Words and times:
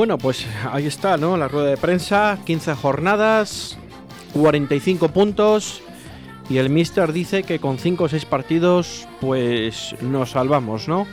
Bueno, 0.00 0.16
pues 0.16 0.46
ahí 0.72 0.86
está, 0.86 1.18
¿no? 1.18 1.36
La 1.36 1.46
rueda 1.46 1.68
de 1.68 1.76
prensa, 1.76 2.38
15 2.46 2.72
jornadas, 2.72 3.76
45 4.32 5.08
puntos. 5.08 5.82
Y 6.48 6.56
el 6.56 6.70
Mister 6.70 7.12
dice 7.12 7.42
que 7.42 7.58
con 7.58 7.76
5 7.76 8.04
o 8.04 8.08
6 8.08 8.24
partidos, 8.24 9.06
pues 9.20 9.94
nos 10.00 10.30
salvamos, 10.30 10.88
¿no? 10.88 11.06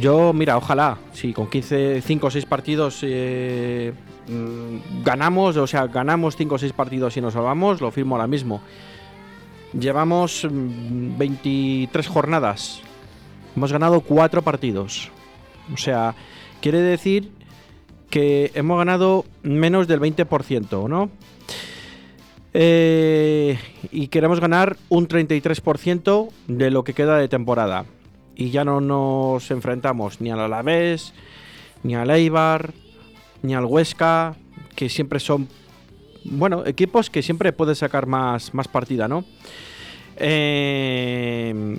Yo, 0.00 0.32
mira, 0.32 0.56
ojalá, 0.56 0.96
si 1.12 1.34
con 1.34 1.50
15, 1.50 2.00
5 2.00 2.26
o 2.26 2.30
6 2.30 2.46
partidos 2.46 3.00
eh, 3.02 3.92
mm, 4.28 5.04
ganamos, 5.04 5.58
o 5.58 5.66
sea, 5.66 5.88
ganamos 5.88 6.36
5 6.36 6.54
o 6.54 6.58
6 6.58 6.72
partidos 6.72 7.18
y 7.18 7.20
nos 7.20 7.34
salvamos, 7.34 7.82
lo 7.82 7.90
firmo 7.90 8.14
ahora 8.14 8.26
mismo. 8.26 8.62
Llevamos 9.78 10.48
23 10.50 12.08
mm, 12.08 12.10
jornadas, 12.10 12.80
hemos 13.54 13.70
ganado 13.70 14.00
4 14.00 14.40
partidos. 14.40 15.10
O 15.70 15.76
sea, 15.76 16.14
quiere 16.62 16.80
decir 16.80 17.36
que 18.10 18.50
hemos 18.54 18.78
ganado 18.78 19.24
menos 19.42 19.86
del 19.88 20.00
20%, 20.00 20.88
¿no? 20.88 21.10
Eh, 22.54 23.58
y 23.92 24.08
queremos 24.08 24.40
ganar 24.40 24.76
un 24.88 25.06
33% 25.06 26.28
de 26.46 26.70
lo 26.70 26.84
que 26.84 26.94
queda 26.94 27.18
de 27.18 27.28
temporada. 27.28 27.84
Y 28.34 28.50
ya 28.50 28.64
no 28.64 28.80
nos 28.80 29.50
enfrentamos 29.50 30.20
ni 30.20 30.30
al 30.30 30.40
Alavés, 30.40 31.12
ni 31.82 31.94
al 31.94 32.10
Eibar, 32.10 32.72
ni 33.42 33.54
al 33.54 33.64
Huesca, 33.64 34.36
que 34.74 34.88
siempre 34.88 35.20
son, 35.20 35.48
bueno, 36.24 36.64
equipos 36.66 37.10
que 37.10 37.22
siempre 37.22 37.52
puedes 37.52 37.78
sacar 37.78 38.06
más, 38.06 38.54
más 38.54 38.68
partida, 38.68 39.08
¿no? 39.08 39.24
Eh, 40.16 41.76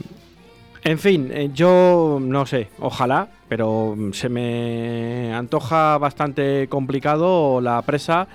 en 0.83 0.99
fin, 0.99 1.29
eh, 1.33 1.49
yo 1.53 2.19
no 2.21 2.45
sé, 2.45 2.69
ojalá, 2.79 3.29
pero 3.49 3.97
se 4.13 4.29
me 4.29 5.33
antoja 5.33 5.97
bastante 5.97 6.67
complicado 6.69 7.59
la 7.59 7.81
presa 7.81 8.27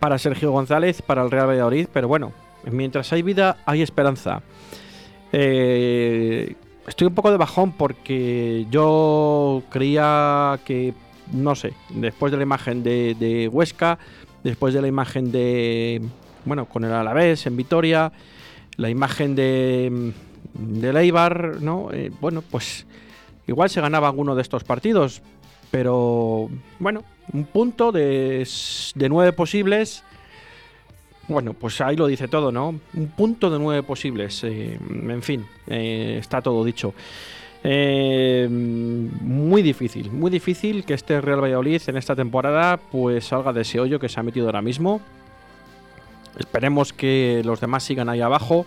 para 0.00 0.18
Sergio 0.18 0.50
González, 0.50 1.02
para 1.02 1.22
el 1.22 1.30
Real 1.30 1.48
Valladolid, 1.48 1.86
pero 1.92 2.08
bueno, 2.08 2.32
mientras 2.70 3.12
hay 3.12 3.22
vida 3.22 3.58
hay 3.64 3.80
esperanza. 3.80 4.42
Eh, 5.32 6.54
estoy 6.88 7.06
un 7.06 7.14
poco 7.14 7.30
de 7.30 7.36
bajón 7.36 7.72
porque 7.72 8.66
yo 8.70 9.62
creía 9.70 10.58
que, 10.64 10.94
no 11.32 11.54
sé, 11.54 11.72
después 11.90 12.32
de 12.32 12.38
la 12.38 12.42
imagen 12.42 12.82
de, 12.82 13.48
Huesca, 13.52 13.98
después 14.42 14.74
de 14.74 14.82
la 14.82 14.88
imagen 14.88 15.30
de, 15.30 16.02
bueno, 16.44 16.66
con 16.66 16.84
el 16.84 16.92
Alavés 16.92 17.46
en 17.46 17.56
Vitoria, 17.56 18.10
la 18.76 18.90
imagen 18.90 19.36
de, 19.36 20.12
de 20.54 20.92
Leibar, 20.92 21.60
¿no? 21.60 21.90
Eh, 21.92 22.10
bueno, 22.20 22.42
pues 22.42 22.86
igual 23.50 23.68
se 23.68 23.80
ganaba 23.80 24.06
alguno 24.06 24.34
de 24.34 24.42
estos 24.42 24.64
partidos, 24.64 25.22
pero 25.70 26.48
bueno, 26.78 27.02
un 27.32 27.44
punto 27.44 27.92
de, 27.92 28.46
nueve 29.08 29.32
posibles. 29.32 30.04
Bueno, 31.28 31.52
pues 31.54 31.80
ahí 31.80 31.96
lo 31.96 32.06
dice 32.06 32.28
todo, 32.28 32.50
¿no? 32.50 32.80
Un 32.94 33.08
punto 33.08 33.50
de 33.50 33.58
nueve 33.58 33.82
posibles. 33.82 34.42
Eh, 34.44 34.78
en 34.80 35.22
fin, 35.22 35.46
eh, 35.66 36.16
está 36.18 36.40
todo 36.40 36.64
dicho. 36.64 36.94
Eh, 37.62 38.48
muy 38.50 39.62
difícil, 39.62 40.10
muy 40.10 40.30
difícil 40.30 40.84
que 40.84 40.94
este 40.94 41.20
Real 41.20 41.42
Valladolid 41.42 41.82
en 41.88 41.98
esta 41.98 42.16
temporada 42.16 42.78
pues 42.90 43.26
salga 43.26 43.52
de 43.52 43.60
ese 43.60 43.78
hoyo 43.78 44.00
que 44.00 44.08
se 44.08 44.18
ha 44.18 44.22
metido 44.22 44.46
ahora 44.46 44.62
mismo. 44.62 45.00
Esperemos 46.38 46.92
que 46.92 47.42
los 47.44 47.60
demás 47.60 47.82
sigan 47.82 48.08
ahí 48.08 48.20
abajo 48.20 48.64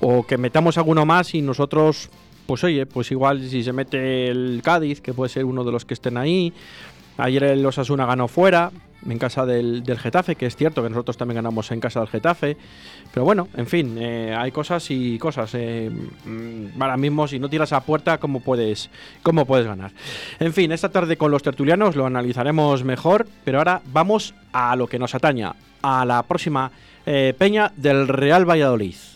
o 0.00 0.24
que 0.26 0.38
metamos 0.38 0.78
alguno 0.78 1.04
más 1.04 1.34
y 1.34 1.42
nosotros 1.42 2.08
pues 2.46 2.64
oye, 2.64 2.86
pues 2.86 3.10
igual 3.10 3.48
si 3.48 3.62
se 3.62 3.72
mete 3.72 4.28
el 4.28 4.60
Cádiz, 4.62 5.00
que 5.00 5.14
puede 5.14 5.28
ser 5.28 5.44
uno 5.44 5.64
de 5.64 5.72
los 5.72 5.84
que 5.84 5.94
estén 5.94 6.16
ahí. 6.16 6.52
Ayer 7.16 7.44
el 7.44 7.64
Osasuna 7.64 8.06
ganó 8.06 8.26
fuera, 8.26 8.72
en 9.08 9.18
casa 9.18 9.46
del, 9.46 9.82
Getafe, 9.98 10.34
que 10.34 10.46
es 10.46 10.56
cierto 10.56 10.82
que 10.82 10.88
nosotros 10.88 11.16
también 11.16 11.36
ganamos 11.36 11.70
en 11.70 11.80
casa 11.80 12.00
del 12.00 12.08
Getafe. 12.08 12.56
Pero 13.12 13.24
bueno, 13.24 13.48
en 13.56 13.66
fin, 13.66 13.96
eh, 13.98 14.34
hay 14.36 14.50
cosas 14.50 14.90
y 14.90 15.18
cosas. 15.18 15.50
Eh, 15.54 15.90
mm, 15.90 16.80
ahora 16.80 16.96
mismo, 16.96 17.28
si 17.28 17.38
no 17.38 17.48
tiras 17.48 17.72
a 17.72 17.80
puerta, 17.80 18.18
¿cómo 18.18 18.40
puedes, 18.40 18.90
¿cómo 19.22 19.46
puedes 19.46 19.66
ganar? 19.66 19.92
En 20.40 20.52
fin, 20.52 20.72
esta 20.72 20.88
tarde 20.88 21.16
con 21.16 21.30
los 21.30 21.42
tertulianos 21.42 21.96
lo 21.96 22.06
analizaremos 22.06 22.84
mejor, 22.84 23.26
pero 23.44 23.58
ahora 23.58 23.82
vamos 23.92 24.34
a 24.52 24.74
lo 24.76 24.86
que 24.86 24.98
nos 24.98 25.14
ataña, 25.14 25.54
a 25.82 26.04
la 26.04 26.22
próxima 26.22 26.70
eh, 27.06 27.34
peña 27.36 27.72
del 27.76 28.08
Real 28.08 28.48
Valladolid. 28.48 29.13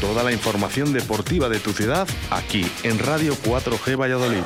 Toda 0.00 0.22
la 0.22 0.32
información 0.32 0.92
deportiva 0.92 1.48
de 1.48 1.58
tu 1.58 1.72
ciudad 1.72 2.06
aquí 2.30 2.64
en 2.84 3.00
Radio 3.00 3.34
4G 3.34 3.98
Valladolid. 4.00 4.44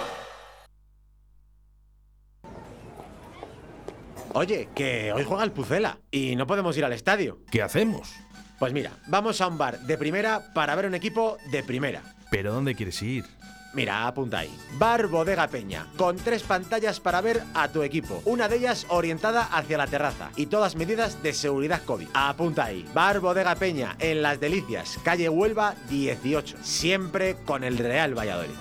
Oye, 4.33 4.71
que 4.75 5.13
hoy 5.13 5.25
juega 5.25 5.45
el 5.45 5.53
Pucela 5.53 5.99
y 6.11 6.37
no 6.37 6.47
podemos 6.47 6.75
ir 6.79 6.87
al 6.87 6.95
estadio. 6.95 7.41
¿Qué 7.51 7.61
hacemos? 7.61 8.15
Pues 8.59 8.73
mira, 8.73 8.93
vamos 9.09 9.43
a 9.43 9.47
un 9.47 9.59
bar 9.59 9.79
de 9.81 9.99
primera 9.99 10.55
para 10.55 10.75
ver 10.75 10.87
un 10.87 10.95
equipo 10.95 11.37
de 11.51 11.63
primera. 11.63 12.03
¿Pero 12.31 12.55
dónde 12.55 12.75
quieres 12.75 13.03
ir? 13.03 13.27
Mira, 13.75 14.07
apunta 14.07 14.41
ahí. 14.41 14.55
Bar 14.79 15.07
Bodega 15.07 15.49
Peña, 15.49 15.87
con 15.97 16.17
tres 16.17 16.43
pantallas 16.43 17.01
para 17.01 17.21
ver 17.21 17.43
a 17.55 17.69
tu 17.69 17.83
equipo. 17.83 18.23
Una 18.25 18.49
de 18.49 18.57
ellas 18.57 18.87
orientada 18.89 19.45
hacia 19.45 19.79
la 19.79 19.87
terraza 19.87 20.31
y 20.37 20.47
todas 20.47 20.77
medidas 20.77 21.23
de 21.23 21.33
seguridad 21.33 21.83
COVID. 21.85 22.09
Apunta 22.13 22.65
ahí. 22.65 22.87
Bar 22.93 23.21
Bodega 23.21 23.55
Peña, 23.55 23.97
en 23.99 24.23
Las 24.23 24.41
Delicias, 24.41 24.99
calle 25.03 25.29
Huelva 25.29 25.75
18. 25.89 26.59
Siempre 26.63 27.37
con 27.45 27.65
el 27.65 27.79
Real 27.79 28.17
Valladolid. 28.17 28.57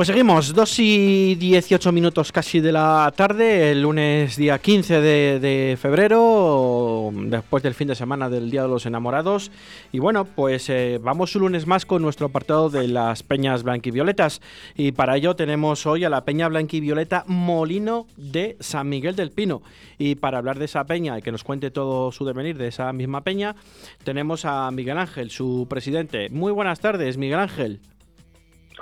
Pues 0.00 0.06
seguimos, 0.06 0.54
2 0.54 0.78
y 0.78 1.34
18 1.34 1.92
minutos 1.92 2.32
casi 2.32 2.60
de 2.60 2.72
la 2.72 3.12
tarde, 3.14 3.70
el 3.70 3.82
lunes 3.82 4.34
día 4.34 4.58
15 4.58 4.98
de, 4.98 5.78
febrero, 5.78 7.10
después 7.12 7.62
del 7.62 7.74
fin 7.74 7.88
de 7.88 7.94
semana 7.94 8.30
del 8.30 8.50
Día 8.50 8.62
de 8.62 8.68
los 8.68 8.86
Enamorados. 8.86 9.50
Y 9.92 9.98
bueno, 9.98 10.24
pues 10.24 10.70
eh, 10.70 10.98
vamos 11.02 11.36
un 11.36 11.42
lunes 11.42 11.66
más 11.66 11.84
con 11.84 12.00
nuestro 12.00 12.28
apartado 12.28 12.70
de 12.70 12.88
las 12.88 13.22
peñas 13.22 13.62
blanquivioletas. 13.62 14.40
Y 14.74 14.92
para 14.92 15.18
ello 15.18 15.36
tenemos 15.36 15.84
hoy 15.84 16.04
a 16.04 16.08
la 16.08 16.24
peña 16.24 16.48
blanquivioleta 16.48 17.24
Molino 17.26 18.06
de 18.16 18.56
San 18.58 18.88
Miguel 18.88 19.16
del 19.16 19.32
Pino. 19.32 19.60
Y 19.98 20.14
para 20.14 20.38
hablar 20.38 20.58
de 20.58 20.64
esa 20.64 20.84
peña 20.84 21.18
y 21.18 21.20
que 21.20 21.30
nos 21.30 21.44
cuente 21.44 21.70
todo 21.70 22.10
su 22.10 22.24
devenir 22.24 22.56
de 22.56 22.68
esa 22.68 22.90
misma 22.94 23.20
peña, 23.20 23.54
tenemos 24.02 24.46
a 24.46 24.70
Miguel 24.70 24.96
Ángel, 24.96 25.30
su 25.30 25.66
presidente. 25.68 26.30
Muy 26.30 26.52
buenas 26.52 26.80
tardes, 26.80 27.18
Miguel 27.18 27.40
Ángel. 27.40 27.80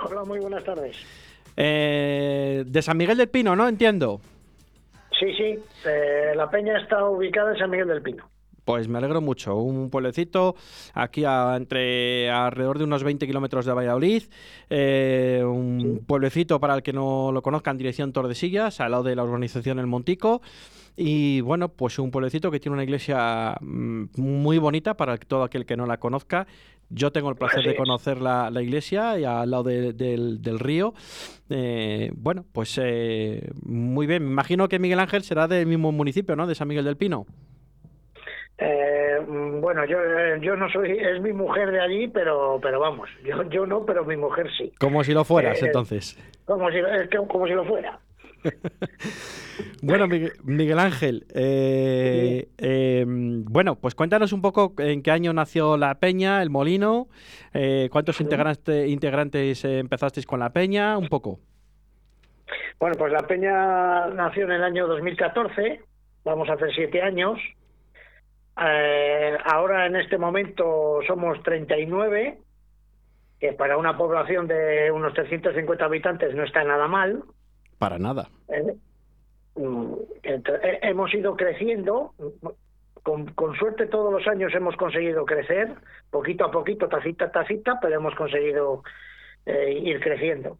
Hola, 0.03 0.23
muy 0.23 0.39
buenas 0.39 0.63
tardes. 0.63 0.95
Eh, 1.55 2.63
de 2.65 2.81
San 2.81 2.97
Miguel 2.97 3.17
del 3.17 3.29
Pino, 3.29 3.55
¿no? 3.55 3.67
Entiendo. 3.67 4.21
Sí, 5.19 5.33
sí. 5.35 5.59
Eh, 5.85 6.33
la 6.35 6.49
peña 6.49 6.77
está 6.79 7.03
ubicada 7.05 7.51
en 7.51 7.57
San 7.57 7.69
Miguel 7.69 7.87
del 7.87 8.01
Pino. 8.01 8.29
Pues 8.63 8.87
me 8.87 8.99
alegro 8.99 9.19
mucho. 9.19 9.57
Un 9.57 9.89
pueblecito 9.89 10.55
aquí 10.93 11.23
entre 11.25 12.29
alrededor 12.29 12.77
de 12.77 12.83
unos 12.83 13.03
20 13.03 13.25
kilómetros 13.25 13.65
de 13.65 13.73
Valladolid. 13.73 14.23
Eh, 14.69 15.41
un 15.43 16.03
pueblecito 16.05 16.59
para 16.59 16.75
el 16.75 16.83
que 16.83 16.93
no 16.93 17.31
lo 17.31 17.41
conozcan, 17.41 17.77
dirección 17.77 18.13
Tordesillas, 18.13 18.79
al 18.79 18.91
lado 18.91 19.03
de 19.03 19.15
la 19.15 19.23
organización 19.23 19.79
El 19.79 19.87
Montico. 19.87 20.41
Y 20.95 21.41
bueno, 21.41 21.69
pues 21.69 21.97
un 21.97 22.11
pueblecito 22.11 22.51
que 22.51 22.59
tiene 22.59 22.73
una 22.73 22.83
iglesia 22.83 23.55
mm, 23.59 24.03
muy 24.17 24.59
bonita 24.59 24.95
para 24.95 25.17
todo 25.17 25.43
aquel 25.43 25.65
que 25.65 25.75
no 25.75 25.85
la 25.85 25.97
conozca. 25.97 26.45
Yo 26.89 27.11
tengo 27.11 27.29
el 27.29 27.35
placer 27.35 27.63
de 27.63 27.75
conocer 27.75 28.19
la, 28.19 28.51
iglesia 28.61 29.19
y 29.19 29.25
al 29.25 29.51
lado 29.51 29.63
del, 29.63 30.59
río. 30.59 30.93
Eh, 31.49 32.11
bueno, 32.15 32.45
pues 32.51 32.79
eh, 32.81 33.49
muy 33.63 34.07
bien. 34.07 34.23
Me 34.25 34.31
imagino 34.31 34.67
que 34.67 34.79
Miguel 34.79 34.99
Ángel 34.99 35.23
será 35.23 35.47
del 35.47 35.67
mismo 35.67 35.91
municipio, 35.91 36.35
¿no? 36.35 36.47
De 36.47 36.55
San 36.55 36.67
Miguel 36.67 36.85
del 36.85 36.97
Pino. 36.97 37.25
Eh, 38.57 39.19
bueno, 39.25 39.85
yo, 39.85 39.97
yo 40.41 40.55
no 40.55 40.69
soy, 40.69 40.91
es 40.91 41.21
mi 41.21 41.31
mujer 41.31 41.71
de 41.71 41.79
allí, 41.79 42.07
pero, 42.09 42.59
pero 42.61 42.79
vamos, 42.79 43.09
yo, 43.23 43.41
yo 43.49 43.65
no, 43.65 43.85
pero 43.85 44.03
mi 44.03 44.17
mujer 44.17 44.49
sí. 44.57 44.73
Como 44.79 45.03
si 45.03 45.13
lo 45.13 45.23
fueras, 45.23 45.63
entonces. 45.63 46.17
Como 46.45 46.69
si, 46.69 46.79
como 47.27 47.47
si 47.47 47.53
lo 47.53 47.63
fuera. 47.63 47.99
bueno, 49.81 50.07
Miguel, 50.07 50.79
Ángel, 50.79 51.25
eh, 51.33 52.47
em, 52.57 53.43
bueno, 53.45 53.75
pues 53.75 53.95
cuéntanos 53.95 54.33
un 54.33 54.41
poco 54.41 54.73
en 54.77 55.01
qué 55.01 55.11
año 55.11 55.33
nació 55.33 55.77
la 55.77 55.95
Peña, 55.95 56.41
el 56.41 56.49
Molino, 56.49 57.07
eh, 57.53 57.89
cuántos 57.91 58.21
integrantes, 58.21 58.89
integrantes 58.89 59.63
empezasteis 59.65 60.25
con 60.25 60.39
la 60.39 60.51
Peña, 60.51 60.97
un 60.97 61.07
poco. 61.07 61.39
Bueno, 62.79 62.95
pues 62.97 63.11
la 63.11 63.27
Peña 63.27 64.07
nació 64.07 64.45
en 64.45 64.51
el 64.51 64.63
año 64.63 64.87
2014, 64.87 65.81
vamos 66.23 66.49
a 66.49 66.53
hacer 66.53 66.73
siete 66.73 67.01
años. 67.01 67.39
Eh, 68.61 69.37
ahora 69.45 69.85
en 69.85 69.95
este 69.95 70.17
momento 70.17 70.99
somos 71.07 71.41
39 71.43 72.39
que 73.39 73.53
para 73.53 73.77
una 73.77 73.97
población 73.97 74.47
de 74.47 74.91
unos 74.91 75.13
350 75.13 75.85
habitantes 75.85 76.35
no 76.35 76.43
está 76.43 76.63
nada 76.63 76.87
mal. 76.87 77.23
Para 77.79 77.97
nada. 77.97 78.29
¿eh? 78.49 78.75
Mm, 79.55 79.93
eh, 80.23 80.79
hemos 80.83 81.13
ido 81.13 81.35
creciendo, 81.35 82.13
con, 83.01 83.27
con 83.33 83.55
suerte 83.55 83.87
todos 83.87 84.11
los 84.11 84.27
años 84.27 84.53
hemos 84.53 84.75
conseguido 84.75 85.25
crecer, 85.25 85.73
poquito 86.11 86.45
a 86.45 86.51
poquito, 86.51 86.87
tacita 86.87 87.25
a 87.25 87.31
tacita, 87.31 87.79
pero 87.81 87.95
hemos 87.95 88.13
conseguido 88.15 88.83
eh, 89.45 89.79
ir 89.81 89.99
creciendo. 90.01 90.57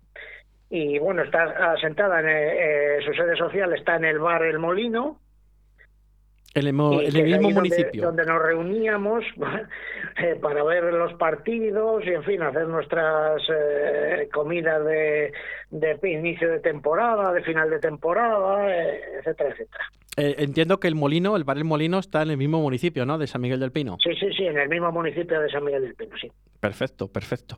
Y 0.69 0.97
bueno, 0.99 1.23
está 1.23 1.73
asentada 1.73 2.21
en 2.21 3.01
su 3.03 3.13
sede 3.13 3.35
social, 3.35 3.73
está 3.73 3.95
en 3.95 4.05
el 4.05 4.19
bar 4.19 4.43
El 4.43 4.59
Molino, 4.59 5.19
En 6.55 6.65
el, 6.65 6.73
mo- 6.73 6.99
en 6.99 7.13
mismo 7.13 7.41
donde- 7.43 7.53
municipio. 7.53 8.01
Donde, 8.03 8.25
nos 8.25 8.41
reuníamos 8.41 9.23
eh, 10.17 10.35
para 10.41 10.63
ver 10.63 10.85
los 10.93 11.13
partidos 11.13 12.03
y, 12.05 12.09
en 12.09 12.23
fin, 12.23 12.41
hacer 12.41 12.67
nuestras 12.67 13.41
eh, 13.53 14.27
comidas 14.33 14.83
de, 14.85 15.31
de 15.69 16.11
inicio 16.11 16.49
de 16.51 16.59
temporada, 16.59 17.31
de 17.33 17.43
final 17.43 17.69
de 17.69 17.79
temporada, 17.79 18.67
eh, 18.75 18.99
etcétera, 19.19 19.49
etcétera. 19.51 19.83
Eh, 20.17 20.35
entiendo 20.39 20.79
que 20.79 20.87
el 20.87 20.95
molino, 20.95 21.35
el 21.37 21.43
bar 21.45 21.57
El 21.57 21.63
Molino, 21.65 21.99
está 21.99 22.23
en 22.23 22.31
el 22.31 22.37
mismo 22.37 22.59
municipio, 22.59 23.05
¿no? 23.05 23.17
De 23.19 23.27
San 23.27 23.41
Miguel 23.41 23.59
del 23.59 23.71
Pino. 23.71 23.95
Sí, 24.03 24.09
sí, 24.19 24.27
sí, 24.35 24.45
en 24.47 24.57
el 24.57 24.67
mismo 24.67 24.91
municipio 24.91 25.39
de 25.39 25.49
San 25.49 25.63
Miguel 25.63 25.83
del 25.83 25.95
Pino, 25.95 26.17
sí. 26.19 26.29
Perfecto, 26.59 27.07
perfecto. 27.09 27.57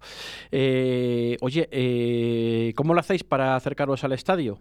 Eh, 0.51 1.38
oye, 1.41 1.67
eh, 1.71 2.73
¿cómo 2.75 2.93
lo 2.93 2.99
hacéis 2.99 3.23
para 3.23 3.55
acercaros 3.55 4.03
al 4.03 4.11
estadio? 4.11 4.59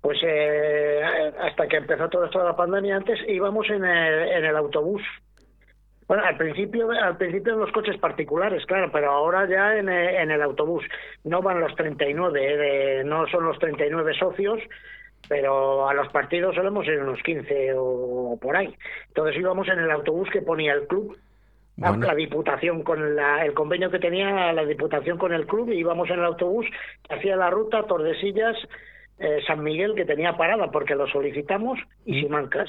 Pues 0.00 0.18
eh, 0.22 1.02
hasta 1.40 1.66
que 1.66 1.76
empezó 1.76 2.08
todo 2.08 2.24
esto 2.26 2.38
de 2.38 2.44
la 2.46 2.56
pandemia, 2.56 2.96
antes 2.96 3.18
íbamos 3.28 3.68
en 3.70 3.84
el, 3.84 4.28
en 4.28 4.44
el 4.44 4.56
autobús. 4.56 5.02
Bueno, 6.06 6.24
al 6.24 6.38
principio, 6.38 6.90
al 6.90 7.16
principio 7.18 7.52
en 7.52 7.58
los 7.60 7.72
coches 7.72 7.98
particulares, 7.98 8.64
claro, 8.64 8.90
pero 8.92 9.10
ahora 9.10 9.46
ya 9.48 9.76
en, 9.76 9.88
eh, 9.90 10.22
en 10.22 10.30
el 10.30 10.40
autobús. 10.40 10.84
No 11.24 11.42
van 11.42 11.60
los 11.60 11.74
39, 11.74 12.40
eh, 12.42 12.56
de- 12.56 13.04
no 13.04 13.26
son 13.26 13.44
los 13.44 13.58
39 13.58 14.14
socios, 14.14 14.58
pero 15.28 15.86
a 15.88 15.92
los 15.92 16.08
partidos 16.08 16.54
solemos 16.54 16.86
ir 16.86 16.98
unos 17.00 17.22
15 17.22 17.72
o 17.76 18.38
por 18.40 18.56
ahí. 18.56 18.74
Entonces 19.08 19.36
íbamos 19.36 19.68
en 19.68 19.80
el 19.80 19.90
autobús 19.90 20.30
que 20.30 20.40
ponía 20.40 20.72
el 20.72 20.86
club, 20.86 21.18
la- 21.76 21.90
Bueno. 21.90 22.06
la 22.06 22.14
diputación 22.14 22.82
con 22.84 23.14
la- 23.14 23.44
el 23.44 23.52
convenio 23.52 23.90
que 23.90 23.98
tenía 23.98 24.52
la 24.54 24.64
diputación 24.64 25.18
con 25.18 25.34
el 25.34 25.46
club 25.46 25.68
y 25.70 25.78
íbamos 25.80 26.08
en 26.08 26.20
el 26.20 26.24
autobús 26.24 26.66
que 27.06 27.14
hacía 27.16 27.36
la 27.36 27.50
ruta 27.50 27.82
Tordesillas 27.82 28.56
eh, 29.18 29.38
San 29.46 29.62
Miguel 29.62 29.94
que 29.94 30.04
tenía 30.04 30.36
parada 30.36 30.70
porque 30.70 30.94
lo 30.94 31.06
solicitamos 31.08 31.78
y 32.04 32.20
sin 32.20 32.30
mancas. 32.30 32.68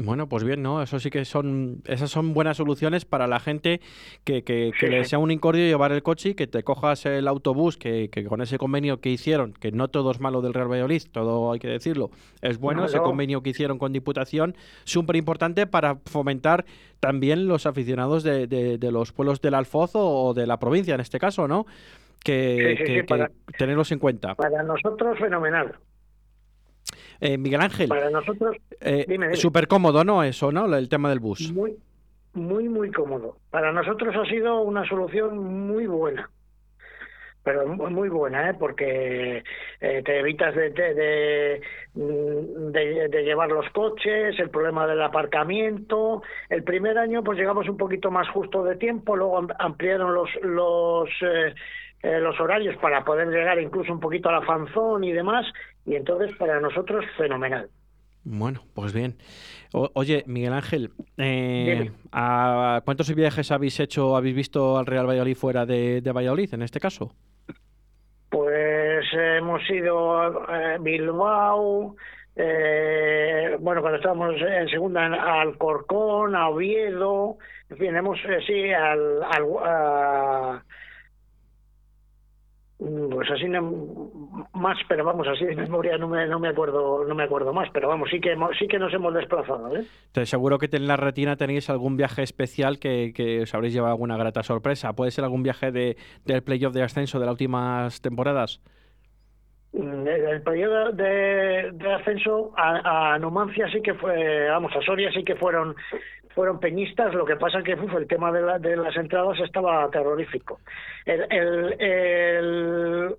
Bueno, 0.00 0.28
pues 0.28 0.44
bien, 0.44 0.62
¿no? 0.62 0.80
Eso 0.80 1.00
sí 1.00 1.10
que 1.10 1.24
son, 1.24 1.82
esas 1.86 2.08
son 2.08 2.32
buenas 2.32 2.58
soluciones 2.58 3.04
para 3.04 3.26
la 3.26 3.40
gente 3.40 3.80
que, 4.22 4.44
que, 4.44 4.70
que 4.78 4.86
Sí, 4.86 4.92
le 4.92 5.04
sea 5.04 5.18
un 5.18 5.32
incordio 5.32 5.64
llevar 5.66 5.90
el 5.90 6.04
coche 6.04 6.28
y 6.28 6.34
que 6.34 6.46
te 6.46 6.62
cojas 6.62 7.04
el 7.04 7.26
autobús, 7.26 7.76
que, 7.76 8.08
que 8.08 8.22
con 8.24 8.40
ese 8.40 8.58
convenio 8.58 9.00
que 9.00 9.08
hicieron, 9.10 9.54
que 9.54 9.72
no 9.72 9.88
todo 9.88 10.12
es 10.12 10.20
malo 10.20 10.40
del 10.40 10.54
Real 10.54 10.70
Valladolid, 10.70 11.02
todo 11.10 11.50
hay 11.50 11.58
que 11.58 11.66
decirlo, 11.66 12.10
es 12.42 12.58
bueno, 12.58 12.82
No, 12.82 12.86
ese 12.86 12.98
convenio 13.00 13.42
que 13.42 13.50
hicieron 13.50 13.76
con 13.78 13.92
Diputación, 13.92 14.54
súper 14.84 15.16
importante 15.16 15.66
para 15.66 15.96
fomentar 16.06 16.64
también 17.00 17.48
los 17.48 17.66
aficionados 17.66 18.22
de, 18.22 18.46
de- 18.46 18.78
de 18.78 18.92
los 18.92 19.10
pueblos 19.12 19.40
del 19.40 19.54
Alfoz 19.54 19.92
o 19.94 20.32
de 20.32 20.46
la 20.46 20.60
provincia, 20.60 20.94
en 20.94 21.00
este 21.00 21.18
caso, 21.18 21.48
¿no? 21.48 21.66
Que, 22.22 22.76
Sí, 22.78 22.84
sí, 22.86 23.02
para- 23.02 23.32
tenerlos 23.58 23.90
en 23.90 23.98
cuenta. 23.98 24.36
Para 24.36 24.62
nosotros 24.62 25.18
fenomenal. 25.18 25.74
Eh, 27.20 27.36
Miguel 27.38 27.60
Ángel, 27.60 27.88
Para 27.88 28.10
nosotros 28.10 28.56
eh, 28.80 29.30
súper 29.34 29.66
cómodo, 29.66 30.04
¿no? 30.04 30.22
Eso, 30.22 30.52
¿no? 30.52 30.72
El 30.76 30.88
tema 30.88 31.08
del 31.10 31.18
bus. 31.20 31.52
muy 31.52 31.76
muy 32.34 32.68
muy 32.68 32.90
cómodo. 32.92 33.36
Para 33.50 33.72
nosotros 33.72 34.14
ha 34.14 34.24
sido 34.26 34.60
una 34.60 34.86
solución 34.88 35.38
muy 35.38 35.86
buena. 35.86 36.30
Pero 37.44 37.66
mu- 37.66 37.88
muy 37.90 38.08
buena, 38.08 38.50
¿eh? 38.50 38.54
porque 38.58 39.42
eh, 39.80 40.02
te 40.04 40.18
evitas 40.18 40.54
de, 40.54 40.70
de, 40.70 40.94
de, 40.94 41.60
mm, 41.94 42.72
de- 42.72 43.08
de 43.08 43.22
llevar 43.22 43.48
los 43.50 43.68
coches, 43.70 44.38
el 44.38 44.50
problema 44.50 44.86
del 44.86 45.00
aparcamiento. 45.02 46.22
El 46.50 46.62
primer 46.62 46.98
año 46.98 47.24
pues 47.24 47.38
llegamos 47.38 47.68
un 47.68 47.76
poquito 47.78 48.10
más 48.10 48.28
justo 48.28 48.62
de 48.64 48.76
tiempo, 48.76 49.16
luego 49.16 49.38
am- 49.38 49.48
ampliaron 49.58 50.14
los 50.14 50.28
los 50.42 51.08
eh, 51.22 51.54
eh, 52.02 52.20
los 52.20 52.38
horarios 52.40 52.76
para 52.76 53.04
poder 53.04 53.28
llegar 53.28 53.58
incluso 53.60 53.92
un 53.92 53.98
poquito 54.00 54.28
a 54.28 54.32
la 54.32 54.42
fanzón 54.42 55.02
y 55.04 55.12
demás, 55.12 55.46
y 55.88 55.96
entonces 55.96 56.36
para 56.36 56.60
nosotros 56.60 57.04
fenomenal. 57.16 57.68
Bueno, 58.24 58.62
pues 58.74 58.92
bien. 58.92 59.16
O- 59.72 59.90
oye, 59.94 60.22
Miguel 60.26 60.52
Ángel, 60.52 60.90
eh, 61.16 61.76
Dime. 61.84 61.92
¿a 62.12 62.82
¿cuántos 62.84 63.14
viajes 63.14 63.50
habéis 63.50 63.80
hecho, 63.80 64.16
habéis 64.16 64.34
visto 64.36 64.76
al 64.76 64.86
Real 64.86 65.06
Valladolid 65.08 65.36
fuera 65.36 65.64
de, 65.64 66.00
de 66.02 66.12
Valladolid, 66.12 66.52
en 66.52 66.62
este 66.62 66.78
caso? 66.80 67.14
Pues 68.30 69.04
hemos 69.12 69.62
ido 69.70 70.18
a 70.20 70.76
Bilbao, 70.78 71.96
eh, 72.36 73.56
bueno, 73.60 73.80
cuando 73.80 73.96
estábamos 73.98 74.34
en 74.40 74.68
segunda 74.68 75.06
en- 75.06 75.14
a 75.14 75.40
Alcorcón, 75.40 76.36
a 76.36 76.50
Oviedo, 76.50 77.38
en 77.70 77.76
fin, 77.78 77.96
hemos, 77.96 78.18
eh, 78.26 78.40
sí, 78.46 78.70
al, 78.72 79.22
al 79.22 79.44
a- 79.64 80.62
pues 82.78 83.28
así 83.32 83.46
más, 84.52 84.78
pero 84.88 85.04
vamos, 85.04 85.26
así 85.26 85.44
de 85.44 85.56
memoria 85.56 85.98
no 85.98 86.06
me, 86.06 86.26
no 86.28 86.38
me 86.38 86.48
acuerdo, 86.48 87.04
no 87.04 87.14
me 87.14 87.24
acuerdo 87.24 87.52
más, 87.52 87.68
pero 87.72 87.88
vamos, 87.88 88.08
sí 88.08 88.20
que 88.20 88.32
hemos- 88.32 88.56
sí 88.56 88.68
que 88.68 88.78
nos 88.78 88.92
hemos 88.94 89.12
desplazado, 89.14 89.76
¿eh? 89.76 89.84
Te 90.12 90.24
seguro 90.26 90.58
que 90.58 90.68
en 90.70 90.86
la 90.86 90.96
retina 90.96 91.34
tenéis 91.36 91.68
algún 91.70 91.96
viaje 91.96 92.22
especial 92.22 92.78
que, 92.78 93.12
que 93.12 93.42
os 93.42 93.54
habréis 93.54 93.74
llevado 93.74 93.92
alguna 93.94 94.16
grata 94.16 94.44
sorpresa. 94.44 94.92
¿Puede 94.92 95.10
ser 95.10 95.24
algún 95.24 95.42
viaje 95.42 95.72
de, 95.72 95.96
del 96.24 96.42
playoff 96.44 96.72
de 96.72 96.82
ascenso 96.84 97.18
de 97.18 97.26
las 97.26 97.32
últimas 97.32 98.00
temporadas? 98.00 98.60
Mm, 99.72 100.06
El 100.06 100.26
el 100.28 100.42
periodo 100.42 100.92
de, 100.92 101.70
de 101.72 101.92
ascenso 101.92 102.52
a, 102.56 103.14
a 103.14 103.18
Numancia 103.18 103.68
sí 103.72 103.82
que 103.82 103.94
fue, 103.94 104.48
vamos, 104.48 104.70
a 104.76 104.80
Soria 104.82 105.10
sí 105.12 105.24
que 105.24 105.34
fueron 105.34 105.74
fueron 106.38 106.60
peñistas, 106.60 107.12
lo 107.14 107.24
que 107.24 107.34
pasa 107.34 107.64
que 107.64 107.74
uf, 107.74 107.92
el 107.96 108.06
tema 108.06 108.30
de, 108.30 108.40
la- 108.42 108.60
de 108.60 108.76
las 108.76 108.96
entradas 108.96 109.40
estaba 109.40 109.90
terrorífico. 109.90 110.60
El, 111.04 111.26
el, 111.32 111.80
el, 111.82 113.16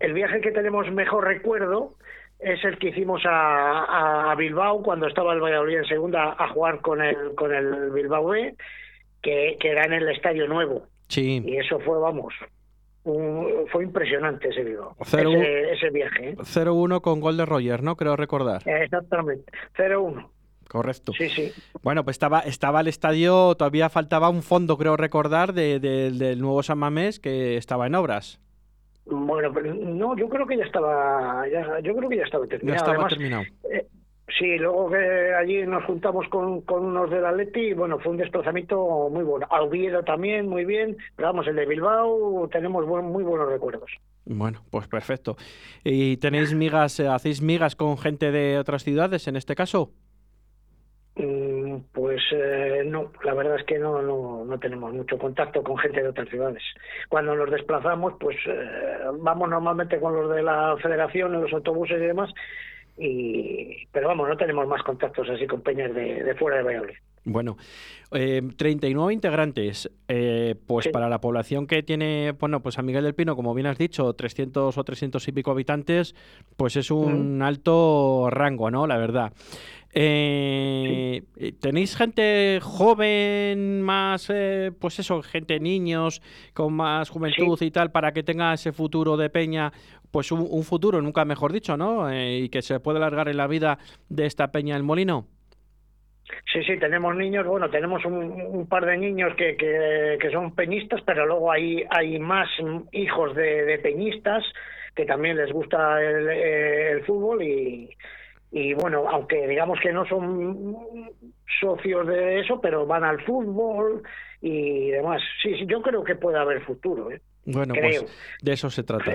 el 0.00 0.12
viaje 0.12 0.42
que 0.42 0.50
tenemos 0.50 0.90
mejor 0.92 1.24
recuerdo 1.24 1.94
es 2.40 2.62
el 2.62 2.76
que 2.78 2.88
hicimos 2.90 3.22
a, 3.24 4.30
a 4.30 4.34
Bilbao 4.34 4.82
cuando 4.82 5.06
estaba 5.06 5.32
el 5.32 5.40
Valladolid 5.40 5.78
en 5.78 5.84
segunda 5.86 6.36
a 6.38 6.48
jugar 6.50 6.80
con 6.82 7.00
el 7.02 7.34
con 7.34 7.54
el 7.54 7.90
Bilbao 7.90 8.26
B, 8.26 8.54
que, 9.22 9.56
que 9.58 9.70
era 9.70 9.84
en 9.84 9.94
el 9.94 10.08
Estadio 10.10 10.46
Nuevo. 10.46 10.82
Sí. 11.08 11.42
Y 11.42 11.56
eso 11.56 11.80
fue, 11.80 11.98
vamos, 11.98 12.34
un- 13.04 13.64
fue 13.72 13.82
impresionante 13.84 14.50
ese, 14.50 14.60
ese, 14.60 15.70
ese 15.72 15.88
viaje. 15.90 16.28
¿eh? 16.32 16.36
0-1 16.36 17.00
con 17.00 17.20
gol 17.20 17.38
de 17.38 17.46
Roger, 17.46 17.82
¿no? 17.82 17.96
Creo 17.96 18.14
recordar. 18.14 18.60
Exactamente, 18.68 19.50
0-1. 19.78 20.28
Correcto. 20.68 21.12
Sí, 21.16 21.28
sí. 21.30 21.50
Bueno, 21.82 22.04
pues 22.04 22.14
estaba, 22.14 22.40
estaba 22.40 22.80
el 22.82 22.88
estadio, 22.88 23.54
todavía 23.54 23.88
faltaba 23.88 24.28
un 24.28 24.42
fondo, 24.42 24.76
creo 24.76 24.96
recordar, 24.96 25.54
de, 25.54 25.80
de- 25.80 26.10
del 26.12 26.40
nuevo 26.40 26.62
San 26.62 26.78
Mamés 26.78 27.18
que 27.20 27.56
estaba 27.56 27.86
en 27.86 27.94
obras. 27.94 28.38
Bueno, 29.06 29.50
pero 29.54 29.74
no, 29.74 30.14
yo 30.16 30.28
creo 30.28 30.46
que 30.46 30.58
ya 30.58 30.64
estaba, 30.64 31.46
ya, 31.50 31.80
yo 31.82 31.96
creo 31.96 32.10
que 32.10 32.16
ya 32.18 32.24
estaba 32.24 32.44
Ya 32.44 32.50
terminado. 32.50 32.76
estaba 32.76 32.92
Además, 32.92 33.08
terminado. 33.14 33.42
eh, 33.72 33.86
sí, 34.38 34.58
luego 34.58 34.90
que 34.90 35.34
allí 35.34 35.66
nos 35.66 35.82
juntamos 35.84 36.28
con, 36.28 36.60
con 36.60 36.84
unos 36.84 37.08
del 37.10 37.24
Atleti 37.24 37.60
y 37.68 37.72
bueno, 37.72 37.98
fue 37.98 38.12
un 38.12 38.18
desplazamiento 38.18 39.08
muy 39.10 39.24
bueno. 39.24 39.46
A 39.50 39.62
Oviedo 39.62 40.02
también, 40.04 40.46
muy 40.46 40.66
bien. 40.66 40.98
Pero 41.16 41.28
vamos, 41.28 41.46
el 41.46 41.56
de 41.56 41.64
Bilbao 41.64 42.46
tenemos 42.52 42.84
buen- 42.84 43.06
muy 43.06 43.24
buenos 43.24 43.48
recuerdos. 43.48 43.90
Bueno, 44.26 44.60
pues 44.70 44.86
perfecto. 44.88 45.38
¿Y 45.82 46.18
tenéis 46.18 46.52
migas, 46.52 47.00
eh, 47.00 47.08
hacéis 47.08 47.40
migas 47.40 47.74
con 47.74 47.96
gente 47.96 48.30
de 48.30 48.58
otras 48.58 48.84
ciudades 48.84 49.26
en 49.26 49.36
este 49.36 49.54
caso? 49.54 49.92
Mm, 51.18 51.78
Pues 51.92 52.20
eh, 52.32 52.82
no, 52.86 53.10
la 53.24 53.34
verdad 53.34 53.56
es 53.58 53.64
que 53.66 53.78
no, 53.78 54.00
no, 54.02 54.44
no 54.44 54.58
tenemos 54.58 54.92
mucho 54.92 55.18
contacto 55.18 55.62
con 55.62 55.76
gente 55.78 56.00
de 56.02 56.08
otras 56.08 56.28
ciudades. 56.28 56.62
Cuando 57.08 57.34
nos 57.34 57.50
desplazamos, 57.50 58.14
pues 58.20 58.36
eh, 58.46 58.98
vamos 59.20 59.48
normalmente 59.50 59.98
con 59.98 60.14
los 60.14 60.30
de 60.34 60.42
la 60.42 60.76
federación 60.80 61.34
en 61.34 61.42
los 61.42 61.52
autobuses 61.52 61.96
y 61.98 62.06
demás, 62.06 62.30
y, 62.96 63.86
pero 63.92 64.08
vamos, 64.08 64.28
no 64.28 64.36
tenemos 64.36 64.66
más 64.66 64.82
contactos 64.82 65.28
así 65.30 65.46
con 65.46 65.60
peñas 65.62 65.94
de, 65.94 66.22
de 66.22 66.34
fuera 66.34 66.58
de 66.58 66.62
Valladolid. 66.64 66.96
Bueno, 67.24 67.56
eh, 68.12 68.40
39 68.56 69.12
integrantes. 69.12 69.90
eh, 70.08 70.54
pues 70.66 70.84
Sí. 70.84 70.90
para 70.90 71.08
la 71.10 71.20
población 71.20 71.66
que 71.66 71.82
tiene, 71.82 72.32
bueno, 72.38 72.60
pues 72.60 72.76
San 72.76 72.86
Miguel 72.86 73.04
del 73.04 73.14
Pino, 73.14 73.36
como 73.36 73.54
bien 73.54 73.66
has 73.66 73.76
dicho, 73.76 74.12
300 74.14 74.78
o 74.78 74.84
300 74.84 75.26
y 75.28 75.32
pico 75.32 75.50
habitantes, 75.50 76.14
pues 76.56 76.76
es 76.76 76.90
un 76.90 77.42
alto 77.42 78.28
rango, 78.30 78.70
¿no? 78.70 78.86
La 78.86 78.96
verdad. 78.96 79.32
Eh, 80.00 81.22
¿Tenéis 81.60 81.96
gente 81.96 82.60
joven, 82.62 83.82
más, 83.82 84.30
eh, 84.32 84.70
pues 84.80 85.00
eso, 85.00 85.22
gente 85.22 85.58
niños, 85.58 86.22
con 86.54 86.74
más 86.74 87.10
juventud 87.10 87.60
y 87.60 87.72
tal, 87.72 87.90
para 87.90 88.12
que 88.12 88.22
tenga 88.22 88.52
ese 88.52 88.70
futuro 88.70 89.16
de 89.16 89.28
peña, 89.28 89.72
pues 90.12 90.30
un, 90.30 90.46
un 90.48 90.62
futuro, 90.62 91.02
nunca 91.02 91.24
mejor 91.24 91.52
dicho, 91.52 91.76
¿no? 91.76 92.08
Eh, 92.08 92.42
y 92.44 92.48
que 92.48 92.62
se 92.62 92.78
pueda 92.78 92.98
alargar 92.98 93.28
en 93.28 93.38
la 93.38 93.48
vida 93.48 93.78
de 94.08 94.26
esta 94.26 94.52
peña 94.52 94.76
el 94.76 94.84
molino. 94.84 95.26
Sí, 96.52 96.62
sí, 96.62 96.78
tenemos 96.78 97.16
niños, 97.16 97.44
bueno, 97.44 97.68
tenemos 97.68 98.04
un, 98.04 98.68
par 98.68 98.86
de 98.86 98.98
niños 98.98 99.34
que, 99.34 99.56
que, 99.56 100.30
son 100.30 100.54
peñistas, 100.54 101.00
pero 101.04 101.26
luego 101.26 101.50
hay, 101.50 101.82
hay 101.90 102.20
más 102.20 102.48
hijos 102.92 103.34
de, 103.34 103.80
peñistas 103.82 104.44
que 104.94 105.06
también 105.06 105.36
les 105.36 105.50
gusta 105.50 106.00
el, 106.00 107.02
fútbol 107.04 107.42
y, 107.42 107.90
y 108.50 108.74
bueno, 108.74 109.08
aunque 109.08 109.46
digamos 109.46 109.78
que 109.80 109.92
no 109.92 110.06
son 110.06 110.76
socios 111.60 112.06
de 112.06 112.40
eso, 112.40 112.60
pero 112.60 112.86
van 112.86 113.04
al 113.04 113.20
fútbol 113.24 114.02
y 114.40 114.90
demás. 114.90 115.20
Sí, 115.42 115.54
sí 115.58 115.66
yo 115.66 115.82
creo 115.82 116.02
que 116.02 116.14
puede 116.14 116.38
haber 116.38 116.62
futuro. 116.62 117.10
¿eh? 117.10 117.20
Bueno, 117.44 117.74
pues 117.74 118.04
de 118.40 118.52
eso 118.52 118.70
se 118.70 118.82
trata. 118.84 119.12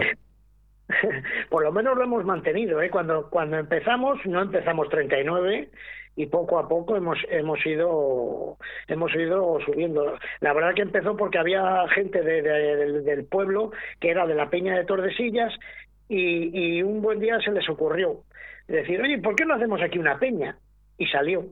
Por 1.49 1.63
lo 1.63 1.71
menos 1.71 1.97
lo 1.97 2.03
hemos 2.03 2.25
mantenido. 2.25 2.81
¿eh? 2.81 2.89
Cuando, 2.89 3.29
cuando 3.29 3.57
empezamos, 3.57 4.19
no 4.25 4.41
empezamos 4.41 4.89
39 4.89 5.69
y 6.15 6.27
poco 6.27 6.59
a 6.59 6.67
poco 6.67 6.95
hemos 6.95 7.17
hemos 7.29 7.65
ido 7.65 8.57
hemos 8.87 9.15
ido 9.15 9.59
subiendo 9.65 10.15
la 10.41 10.53
verdad 10.53 10.75
que 10.75 10.83
empezó 10.83 11.17
porque 11.17 11.39
había 11.39 11.87
gente 11.89 12.21
del 12.21 13.25
pueblo 13.25 13.71
que 13.99 14.11
era 14.11 14.27
de 14.27 14.35
la 14.35 14.51
peña 14.51 14.77
de 14.77 14.85
Tordesillas 14.85 15.51
y, 16.09 16.77
y 16.77 16.83
un 16.83 17.01
buen 17.01 17.19
día 17.19 17.39
se 17.39 17.51
les 17.51 17.67
ocurrió 17.69 18.21
decir 18.67 19.01
oye 19.01 19.17
¿por 19.19 19.35
qué 19.35 19.45
no 19.45 19.55
hacemos 19.55 19.81
aquí 19.81 19.99
una 19.99 20.19
peña? 20.19 20.57
y 20.97 21.05
salió 21.07 21.45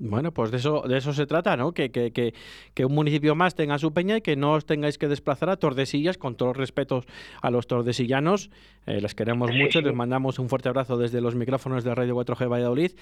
bueno, 0.00 0.30
pues 0.32 0.52
de 0.52 0.58
eso, 0.58 0.84
de 0.86 0.96
eso 0.96 1.12
se 1.12 1.26
trata, 1.26 1.56
¿no? 1.56 1.72
Que, 1.72 1.90
que, 1.90 2.12
que, 2.12 2.32
que, 2.72 2.84
un 2.84 2.94
municipio 2.94 3.34
más 3.34 3.56
tenga 3.56 3.78
su 3.78 3.92
peña 3.92 4.18
y 4.18 4.20
que 4.20 4.36
no 4.36 4.52
os 4.52 4.64
tengáis 4.64 4.96
que 4.96 5.08
desplazar 5.08 5.50
a 5.50 5.56
Tordesillas, 5.56 6.18
con 6.18 6.36
todos 6.36 6.50
los 6.50 6.56
respetos 6.56 7.04
a 7.42 7.50
los 7.50 7.66
tordesillanos. 7.66 8.50
Eh, 8.86 9.00
les 9.00 9.16
queremos 9.16 9.50
mucho, 9.52 9.80
les 9.80 9.94
mandamos 9.94 10.38
un 10.38 10.48
fuerte 10.48 10.68
abrazo 10.68 10.98
desde 10.98 11.20
los 11.20 11.34
micrófonos 11.34 11.82
de 11.82 11.94
Radio 11.96 12.14
4G 12.14 12.48
Valladolid, 12.48 12.92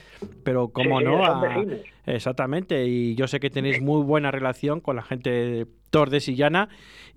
pero 0.42 0.68
cómo 0.68 1.02
no, 1.02 1.20
exactamente, 2.06 2.86
y 2.86 3.14
yo 3.14 3.26
sé 3.26 3.40
que 3.40 3.50
tenéis 3.50 3.82
muy 3.82 4.02
buena 4.02 4.30
relación 4.30 4.80
con 4.80 4.96
la 4.96 5.02
gente 5.02 5.66
tordesillana 5.90 6.68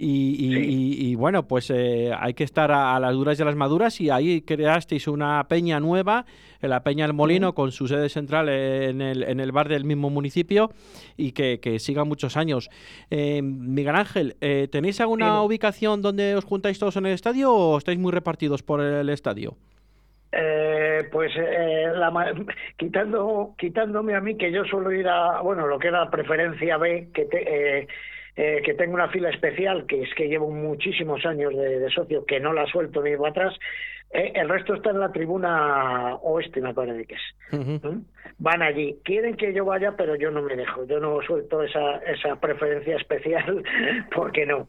y, 0.02 1.10
y, 1.12 1.16
bueno, 1.16 1.46
pues 1.46 1.70
eh, 1.72 2.14
hay 2.18 2.34
que 2.34 2.46
estar 2.46 2.72
a, 2.72 2.98
las 3.02 3.14
duras 3.14 3.38
y 3.38 3.42
a 3.42 3.46
las 3.46 3.58
maduras 3.58 4.00
y 4.00 4.10
ahí 4.10 4.42
creasteis 4.42 5.10
una 5.10 5.46
peña 5.50 5.82
nueva, 5.82 6.26
la 6.62 6.84
Peña 6.84 7.06
del 7.06 7.14
Molino, 7.14 7.54
con 7.54 7.74
su 7.74 7.90
sede 7.90 8.08
central 8.08 8.48
en 8.48 9.02
el, 9.02 9.24
en 9.24 9.42
el 9.42 9.52
bar 9.52 9.68
del 9.68 9.84
mismo 9.84 10.10
municipio 10.10 10.70
y 11.18 11.34
que, 11.34 11.60
que 11.60 11.80
siga 11.80 12.06
muchos 12.06 12.38
años. 12.38 12.70
Eh, 13.12 13.42
Miguel 13.42 13.98
Ángel, 13.98 14.38
eh, 14.40 14.70
¿tenéis 14.72 15.02
alguna 15.02 15.42
ubicación 15.44 16.02
donde 16.02 16.34
os 16.36 16.46
juntáis 16.46 16.80
todos 16.80 16.96
en 16.96 17.06
el 17.06 17.14
estadio 17.14 17.54
o 17.54 17.78
estáis 17.78 18.00
muy 18.00 18.14
repartidos 18.14 18.64
por 18.64 18.80
el 18.80 19.10
estadio? 19.10 19.58
pues 21.12 21.32
quitando 22.78 23.56
quitándome 23.58 24.16
a 24.16 24.22
mí 24.22 24.38
que 24.38 24.52
yo 24.52 24.64
suelo 24.66 24.92
ir 24.92 25.08
a 25.08 25.42
bueno 25.42 25.66
lo 25.66 25.80
que 25.80 25.88
era 25.88 26.10
preferencia 26.12 26.78
B 26.78 27.10
que 27.14 27.26
te, 27.26 27.80
eh, 27.80 27.88
que 28.64 28.74
tengo 28.74 28.94
una 28.94 29.10
fila 29.10 29.30
especial, 29.30 29.86
que 29.86 30.04
es 30.04 30.14
que 30.16 30.30
llevo 30.30 30.50
muchísimos 30.50 31.26
años 31.26 31.54
de, 31.56 31.90
socio, 31.90 32.26
que 32.26 32.40
no 32.40 32.54
la 32.54 32.66
suelto 32.68 33.02
ni 33.02 33.14
atrás. 33.14 33.54
Eh, 34.12 34.32
el 34.34 34.48
resto 34.48 34.76
está 34.76 34.92
en 34.92 35.00
la 35.02 35.12
tribuna 35.12 36.16
oeste, 36.22 36.62
me 36.62 36.74
parece 36.74 37.06
que 37.06 37.16
es. 37.16 37.22
¿Mm? 37.52 38.00
Van 38.38 38.62
allí. 38.62 38.98
Quieren 39.04 39.36
que 39.36 39.54
yo 39.54 39.66
vaya, 39.66 39.94
pero 39.98 40.16
yo 40.16 40.32
no 40.32 40.42
me 40.42 40.56
dejo. 40.56 40.86
Yo 40.86 41.00
no 41.00 41.22
suelto 41.22 41.62
esa, 41.64 41.98
esa 41.98 42.40
preferencia 42.40 42.96
especial 42.96 43.64
porque 44.16 44.46
no. 44.46 44.68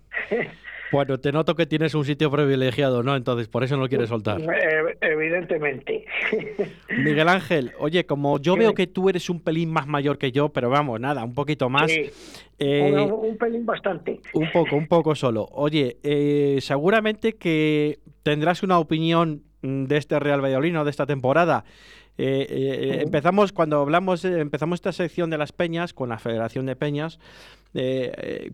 Bueno, 0.92 1.18
te 1.18 1.32
noto 1.32 1.54
que 1.54 1.66
tienes 1.66 1.94
un 1.94 2.04
sitio 2.04 2.30
privilegiado, 2.30 3.02
¿no? 3.02 3.16
Entonces, 3.16 3.48
por 3.48 3.64
eso 3.64 3.76
no 3.76 3.82
lo 3.82 3.88
quieres 3.88 4.08
soltar. 4.08 4.40
Eh, 4.40 4.96
evidentemente. 5.00 6.04
Miguel 6.98 7.28
Ángel, 7.28 7.72
oye, 7.78 8.06
como 8.06 8.38
yo 8.38 8.56
veo 8.56 8.74
que 8.74 8.86
tú 8.86 9.08
eres 9.08 9.30
un 9.30 9.40
pelín 9.40 9.70
más 9.70 9.86
mayor 9.86 10.18
que 10.18 10.32
yo, 10.32 10.48
pero 10.50 10.70
vamos, 10.70 11.00
nada, 11.00 11.24
un 11.24 11.34
poquito 11.34 11.68
más. 11.68 11.90
Sí. 11.90 12.10
Eh, 12.58 12.92
un, 12.92 13.38
pelín 13.38 13.64
bastante. 13.64 14.20
Un 14.34 14.50
poco, 14.52 14.76
un 14.76 14.86
poco 14.86 15.14
solo. 15.14 15.48
Oye, 15.52 15.98
eh, 16.02 16.58
seguramente 16.60 17.36
que 17.36 18.00
tendrás 18.22 18.62
una 18.62 18.78
opinión 18.78 19.42
de 19.62 19.96
este 19.96 20.18
Real 20.18 20.42
Valladolid, 20.42 20.76
de 20.84 20.90
esta 20.90 21.06
temporada. 21.06 21.64
Empezamos 22.22 23.52
cuando 23.52 23.80
hablamos, 23.80 24.24
empezamos 24.24 24.76
esta 24.76 24.92
sección 24.92 25.30
de 25.30 25.38
las 25.38 25.52
peñas 25.52 25.94
con 25.94 26.08
la 26.08 26.18
Federación 26.18 26.66
de 26.66 26.76
Peñas. 26.76 27.18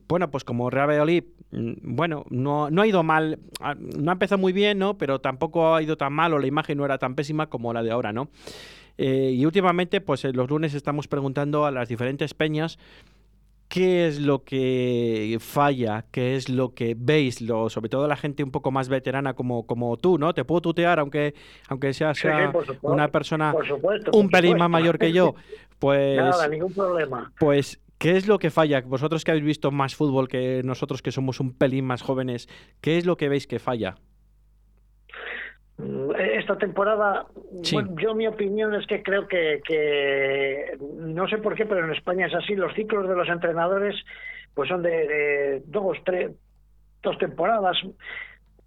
bueno, 0.08 0.30
pues 0.30 0.44
como 0.44 0.70
Real 0.70 0.88
Valladolid 0.88 1.24
Mm, 1.52 1.72
bueno, 1.96 2.24
no, 2.28 2.70
no 2.70 2.82
ha 2.82 2.86
ido 2.86 3.02
mal, 3.02 3.38
ah, 3.60 3.74
no 3.74 4.10
ha 4.10 4.14
empezado 4.14 4.38
muy 4.40 4.52
bien, 4.52 4.78
¿no? 4.78 4.98
Pero 4.98 5.20
tampoco 5.20 5.74
ha 5.74 5.82
ido 5.82 5.96
tan 5.96 6.12
mal 6.12 6.32
o 6.34 6.38
la 6.38 6.46
imagen 6.46 6.78
no 6.78 6.84
era 6.84 6.98
tan 6.98 7.14
pésima 7.14 7.48
como 7.48 7.72
la 7.72 7.82
de 7.82 7.90
ahora, 7.90 8.12
¿no? 8.12 8.28
Eh, 8.98 9.32
y 9.34 9.44
últimamente, 9.44 10.00
pues 10.00 10.24
los 10.24 10.48
lunes 10.50 10.74
estamos 10.74 11.06
preguntando 11.06 11.66
a 11.66 11.70
las 11.70 11.88
diferentes 11.88 12.34
peñas 12.34 12.78
qué 13.68 14.06
es 14.06 14.20
lo 14.20 14.44
que 14.44 15.36
falla, 15.40 16.04
qué 16.10 16.36
es 16.36 16.48
lo 16.48 16.74
que 16.74 16.96
veis, 16.98 17.40
lo, 17.40 17.68
sobre 17.68 17.88
todo 17.88 18.06
la 18.06 18.16
gente 18.16 18.42
un 18.42 18.50
poco 18.50 18.70
más 18.70 18.88
veterana 18.88 19.34
como, 19.34 19.66
como 19.66 19.96
tú, 19.96 20.18
¿no? 20.18 20.34
Te 20.34 20.44
puedo 20.44 20.60
tutear 20.60 20.98
aunque, 20.98 21.34
aunque 21.68 21.92
seas 21.92 22.18
una 22.82 23.08
persona 23.08 23.54
un 24.12 24.28
pelín 24.28 24.58
más 24.58 24.70
mayor 24.70 24.98
que 24.98 25.12
yo. 25.12 25.34
Pues, 25.78 26.16
Nada, 26.16 26.48
ningún 26.48 26.72
problema. 26.72 27.30
Pues 27.38 27.78
¿Qué 27.98 28.16
es 28.16 28.26
lo 28.26 28.38
que 28.38 28.50
falla? 28.50 28.82
Vosotros 28.82 29.24
que 29.24 29.30
habéis 29.30 29.44
visto 29.44 29.70
más 29.70 29.94
fútbol 29.94 30.28
que 30.28 30.62
nosotros 30.64 31.00
que 31.00 31.12
somos 31.12 31.40
un 31.40 31.52
pelín 31.54 31.86
más 31.86 32.02
jóvenes, 32.02 32.48
¿qué 32.80 32.98
es 32.98 33.06
lo 33.06 33.16
que 33.16 33.28
veis 33.28 33.46
que 33.46 33.58
falla? 33.58 33.96
Mm, 35.78 36.10
esta 36.38 36.56
temporada, 36.56 37.26
yo 37.62 38.14
mi 38.14 38.26
opinión 38.26 38.74
es 38.74 38.86
que 38.86 39.02
creo 39.02 39.28
que, 39.28 40.76
no 40.80 41.28
sé 41.28 41.38
por 41.38 41.54
qué, 41.54 41.66
pero 41.66 41.84
en 41.84 41.92
España 41.92 42.26
es 42.26 42.34
así, 42.34 42.54
los 42.54 42.74
ciclos 42.74 43.08
de 43.08 43.14
los 43.14 43.28
entrenadores 43.28 43.94
pues 44.54 44.68
son 44.70 44.82
de, 44.82 45.62
dos, 45.66 45.98
tres, 46.04 46.30
dos 47.02 47.18
temporadas. 47.18 47.76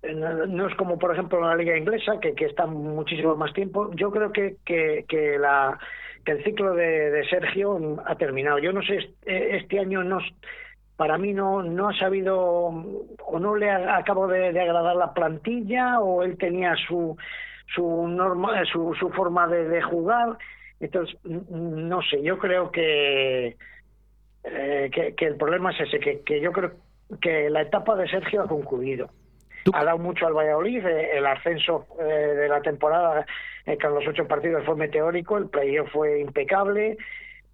No 0.04 0.68
es 0.68 0.76
como, 0.76 0.98
por 0.98 1.12
ejemplo, 1.12 1.42
la 1.42 1.56
liga 1.56 1.76
inglesa, 1.76 2.20
que, 2.22 2.34
que 2.34 2.46
está 2.46 2.68
muchísimo 2.68 3.36
más 3.36 3.52
tiempo. 3.54 3.92
Yo 3.96 4.12
creo 4.12 4.32
que, 4.32 4.58
que 4.64 5.38
la 5.40 5.78
que 6.26 6.32
el 6.34 6.44
ciclo 6.44 6.74
de, 6.74 7.26
Sergio 7.30 7.98
ha 8.06 8.16
terminado. 8.16 8.60
Yo 8.60 8.72
no 8.72 8.82
sé, 8.84 9.14
este 9.26 9.80
año 9.80 10.04
no, 10.04 10.20
para 11.00 11.18
mí 11.18 11.34
no, 11.34 11.64
no 11.64 11.88
ha 11.88 11.98
sabido 11.98 12.38
o 12.38 13.40
no 13.40 13.56
le 13.56 13.72
acabo 13.72 14.28
de, 14.28 14.52
de 14.52 14.60
agradar 14.60 14.98
la 14.98 15.14
plantilla 15.14 16.02
o 16.02 16.24
él 16.24 16.38
tenía 16.38 16.76
su 16.88 17.16
su 17.74 18.08
norma, 18.08 18.64
su, 18.66 18.94
su 19.00 19.10
forma 19.10 19.48
de, 19.48 19.82
jugar. 19.82 20.38
Entonces, 20.80 21.18
no 21.24 22.02
sé, 22.02 22.22
yo 22.22 22.38
creo 22.38 22.72
que, 22.72 23.56
eh, 24.44 25.14
que, 25.16 25.26
el 25.26 25.36
problema 25.36 25.72
es 25.72 25.82
ese, 25.82 26.00
que, 26.00 26.22
que 26.22 26.42
yo 26.42 26.52
creo 26.52 26.72
que 27.22 27.50
la 27.50 27.62
etapa 27.62 27.96
de 27.96 28.10
Sergio 28.10 28.44
ha 28.44 28.48
concluido. 28.48 29.10
Ha 29.74 29.84
dado 29.84 29.98
mucho 29.98 30.26
al 30.26 30.34
Valladolid, 30.34 30.86
eh, 30.86 31.18
el 31.18 31.26
ascenso 31.26 31.86
eh, 32.00 32.04
de 32.04 32.48
la 32.48 32.62
temporada 32.62 33.26
eh, 33.66 33.78
con 33.78 33.94
los 33.94 34.08
ocho 34.08 34.28
partidos 34.28 34.66
fue 34.66 34.76
meteórico, 34.76 35.38
el 35.38 35.50
playoff 35.50 35.92
fue 35.92 36.22
impecable, 36.22 36.98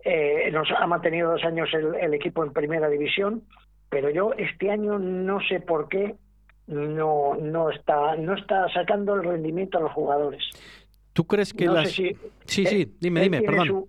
eh, 0.08 0.52
nos 0.52 0.70
ha 0.70 0.86
mantenido 0.86 1.32
dos 1.32 1.44
años 1.44 1.68
el, 1.74 2.14
equipo 2.14 2.44
en 2.44 2.54
primera 2.54 2.88
división, 2.90 3.42
pero 3.90 4.12
yo 4.12 4.34
este 4.38 4.70
año 4.70 5.00
no 5.00 5.40
sé 5.42 5.60
por 5.60 5.90
qué 5.90 6.16
no 6.68 7.36
no 7.36 7.72
está 7.72 8.16
no 8.16 8.36
está 8.36 8.70
sacando 8.70 9.16
el 9.16 9.24
rendimiento 9.24 9.80
a 9.80 9.82
los 9.82 9.92
jugadores. 9.94 10.44
¿Tú 11.14 11.26
crees 11.26 11.54
que 11.54 11.66
las... 11.66 11.90
sí, 11.90 12.16
sí, 12.46 12.96
dime, 13.00 13.22
dime, 13.22 13.42
perdón. 13.42 13.86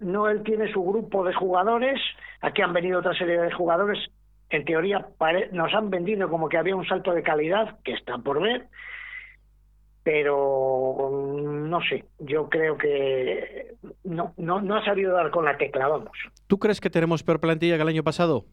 no, 0.00 0.28
él 0.28 0.42
tiene 0.42 0.70
su 0.72 0.84
grupo 0.84 1.24
de 1.24 1.32
jugadores, 1.32 1.98
aquí 2.42 2.60
han 2.60 2.74
venido 2.74 2.98
otra 2.98 3.14
serie 3.14 3.40
de 3.40 3.50
jugadores, 3.50 3.98
en 4.50 4.66
teoría 4.66 5.06
nos 5.52 5.72
han 5.72 5.88
vendido 5.88 6.28
como 6.28 6.50
que 6.50 6.58
había 6.58 6.76
un 6.76 6.86
salto 6.86 7.14
de 7.14 7.22
calidad, 7.22 7.78
que 7.82 7.92
está 7.92 8.18
por 8.18 8.42
ver, 8.42 8.66
pero 10.02 11.10
no 11.12 11.80
sé, 11.82 12.04
yo 12.18 12.48
creo 12.48 12.76
que 12.78 13.74
no, 14.04 14.34
no, 14.36 14.60
no 14.60 14.76
ha 14.76 14.84
sabido 14.84 15.14
dar 15.14 15.30
con 15.30 15.44
la 15.44 15.56
tecla, 15.56 15.88
vamos. 15.88 16.16
¿Tú 16.46 16.58
crees 16.58 16.80
que 16.80 16.90
tenemos 16.90 17.22
peor 17.22 17.40
plantilla 17.40 17.76
que 17.76 17.82
el 17.82 17.88
año 17.88 18.02
pasado? 18.02 18.44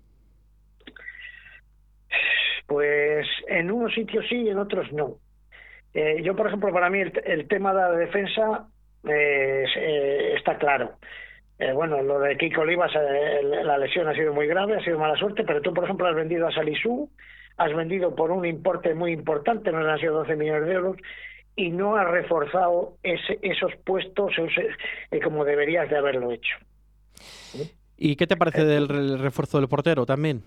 Pues 2.68 3.25
en 3.48 3.72
unos 3.72 3.94
sitios 3.94 4.25
sí 4.27 4.36
y 4.42 4.50
en 4.50 4.58
otros 4.58 4.92
no. 4.92 5.16
Eh, 5.94 6.22
yo, 6.22 6.36
por 6.36 6.48
ejemplo, 6.48 6.72
para 6.74 6.89
mí 6.89 7.00
el, 7.00 7.48
tema 7.48 7.74
de 7.74 7.80
la 7.80 7.92
defensa 7.92 8.68
eh, 9.08 10.34
está 10.36 10.58
claro. 10.58 10.98
Eh, 11.58 11.72
bueno, 11.72 12.04
lo 12.04 12.20
de 12.20 12.38
Kiko 12.38 12.62
Olivas, 12.62 12.92
la 12.94 13.77
lesión 13.77 14.08
ha 14.08 14.13
sido 14.13 14.34
muy 14.34 14.46
grave, 14.48 14.75
ha 14.75 14.84
sido 14.84 15.00
mala 15.00 15.18
suerte, 15.18 15.44
pero 15.44 15.62
tú, 15.62 15.74
por 15.74 15.86
ejemplo, 15.86 16.08
has 16.08 16.16
vendido 16.16 16.46
a 16.46 16.51
Salisú, 16.51 17.10
has 17.58 17.74
vendido 17.74 18.13
por 18.16 18.30
un 18.32 18.46
importe 18.46 18.94
muy 18.94 19.12
importante, 19.12 19.72
no 19.72 19.80
han 19.80 20.00
sido 20.00 20.13
12 20.20 20.36
millones 20.36 20.68
de 20.68 20.74
euros, 20.74 20.98
y 21.58 21.72
no 21.72 21.98
has 21.98 22.08
reforzado 22.08 22.96
ese, 23.04 23.40
esos 23.42 23.76
puestos 23.84 24.32
eh, 25.12 25.20
como 25.20 25.44
deberías 25.44 25.90
de 25.90 25.98
haberlo 25.98 26.32
hecho. 26.32 26.56
¿Y 27.98 28.16
qué 28.16 28.28
te 28.28 28.38
parece 28.38 28.64
del 28.64 29.20
refuerzo 29.20 29.60
del 29.60 29.68
portero 29.68 30.06
también? 30.06 30.44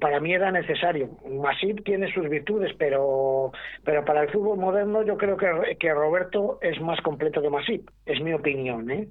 para 0.00 0.20
mí 0.20 0.32
era 0.32 0.50
necesario. 0.50 1.10
Masip 1.28 1.84
tiene 1.84 2.12
sus 2.12 2.28
virtudes, 2.28 2.72
pero, 2.78 3.52
pero 3.84 4.04
para 4.04 4.22
el 4.22 4.30
fútbol 4.30 4.58
moderno 4.58 5.02
yo 5.02 5.18
creo 5.18 5.36
que, 5.36 5.76
que 5.78 5.92
Roberto 5.92 6.58
es 6.62 6.80
más 6.80 7.00
completo 7.02 7.42
que 7.42 7.50
Masip, 7.50 7.88
es 8.06 8.20
mi 8.22 8.32
opinión. 8.32 8.90
¿eh? 8.90 9.08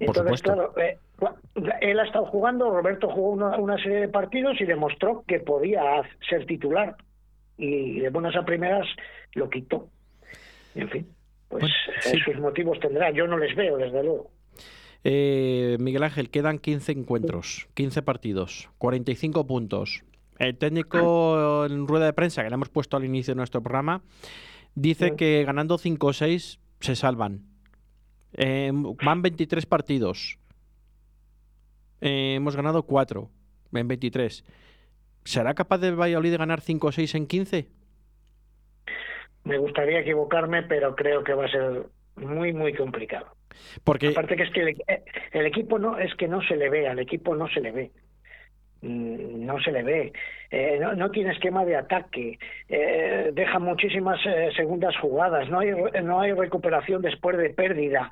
Entonces, 0.00 0.42
claro, 0.42 0.72
eh, 0.78 0.96
él 1.82 2.00
ha 2.00 2.04
estado 2.04 2.26
jugando, 2.26 2.70
Roberto 2.70 3.10
jugó 3.10 3.32
una, 3.32 3.76
serie 3.76 4.00
de 4.00 4.08
partidos 4.08 4.58
y 4.60 4.64
demostró 4.64 5.22
que 5.26 5.40
podía 5.40 5.82
ser 6.28 6.46
titular. 6.46 6.96
Y 7.58 8.00
de 8.00 8.10
buenas 8.10 8.36
a 8.36 8.44
primeras 8.44 8.86
lo 9.38 9.48
quitó. 9.48 9.88
En 10.74 10.88
fin, 10.90 11.06
pues 11.48 11.64
eh, 12.04 12.18
sus 12.24 12.36
motivos 12.38 12.78
tendrá. 12.80 13.10
Yo 13.10 13.26
no 13.26 13.38
les 13.38 13.56
veo, 13.56 13.78
desde 13.78 14.02
luego. 14.02 14.30
Eh, 15.04 15.76
Miguel 15.80 16.02
Ángel, 16.02 16.30
quedan 16.30 16.58
15 16.58 16.92
encuentros, 16.92 17.68
15 17.74 18.02
partidos, 18.02 18.68
45 18.78 19.46
puntos. 19.46 20.04
El 20.38 20.56
técnico 20.56 21.66
en 21.66 21.88
rueda 21.88 22.06
de 22.06 22.12
prensa 22.12 22.42
que 22.42 22.50
le 22.50 22.54
hemos 22.54 22.68
puesto 22.68 22.96
al 22.96 23.04
inicio 23.04 23.32
de 23.32 23.38
nuestro 23.38 23.60
programa 23.60 24.02
dice 24.74 25.16
que 25.16 25.44
ganando 25.44 25.78
5 25.78 26.06
o 26.06 26.12
6 26.12 26.60
se 26.80 26.96
salvan. 26.96 27.42
Eh, 28.34 28.70
van 28.72 29.22
23 29.22 29.66
partidos. 29.66 30.38
Eh, 32.00 32.34
hemos 32.36 32.54
ganado 32.54 32.84
4 32.84 33.30
en 33.72 33.88
23. 33.88 34.44
¿Será 35.24 35.54
capaz 35.54 35.78
de 35.78 35.90
Valladolid 35.90 36.30
de 36.30 36.36
ganar 36.36 36.60
5 36.60 36.86
o 36.86 36.92
6 36.92 37.14
en 37.16 37.26
15? 37.26 37.68
Me 39.48 39.56
gustaría 39.56 40.00
equivocarme, 40.00 40.62
pero 40.64 40.94
creo 40.94 41.24
que 41.24 41.32
va 41.32 41.46
a 41.46 41.50
ser 41.50 41.84
muy, 42.16 42.52
muy 42.52 42.74
complicado. 42.74 43.28
Porque... 43.82 44.08
Aparte 44.08 44.36
que 44.36 44.42
es 44.42 44.50
que 44.50 44.76
el, 45.32 45.46
equipo 45.46 45.78
no 45.78 45.98
es 45.98 46.14
que 46.16 46.28
no 46.28 46.42
se 46.42 46.54
le 46.54 46.68
ve, 46.68 46.86
al 46.86 46.98
equipo 46.98 47.34
no 47.34 47.48
se 47.48 47.60
le 47.60 47.72
ve 47.72 47.90
mm, 48.82 49.46
no 49.46 49.58
se 49.60 49.72
le 49.72 49.82
ve, 49.82 50.12
eh, 50.50 50.78
no, 50.96 51.10
tiene 51.10 51.32
esquema 51.32 51.64
de 51.64 51.76
ataque, 51.76 52.38
eh, 52.68 53.30
deja 53.32 53.58
muchísimas 53.58 54.20
eh, 54.26 54.50
segundas 54.54 54.94
jugadas, 54.98 55.48
no 55.48 55.60
hay, 55.60 55.72
no 56.04 56.20
hay 56.20 56.32
recuperación 56.32 57.00
después 57.00 57.38
de 57.38 57.50
pérdida. 57.50 58.10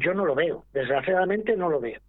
Yo, 0.00 0.14
no 0.14 0.24
lo 0.24 0.34
veo, 0.34 0.64
desgraciadamente 0.72 1.56
no 1.56 1.68
lo 1.68 1.78
veo. 1.78 2.00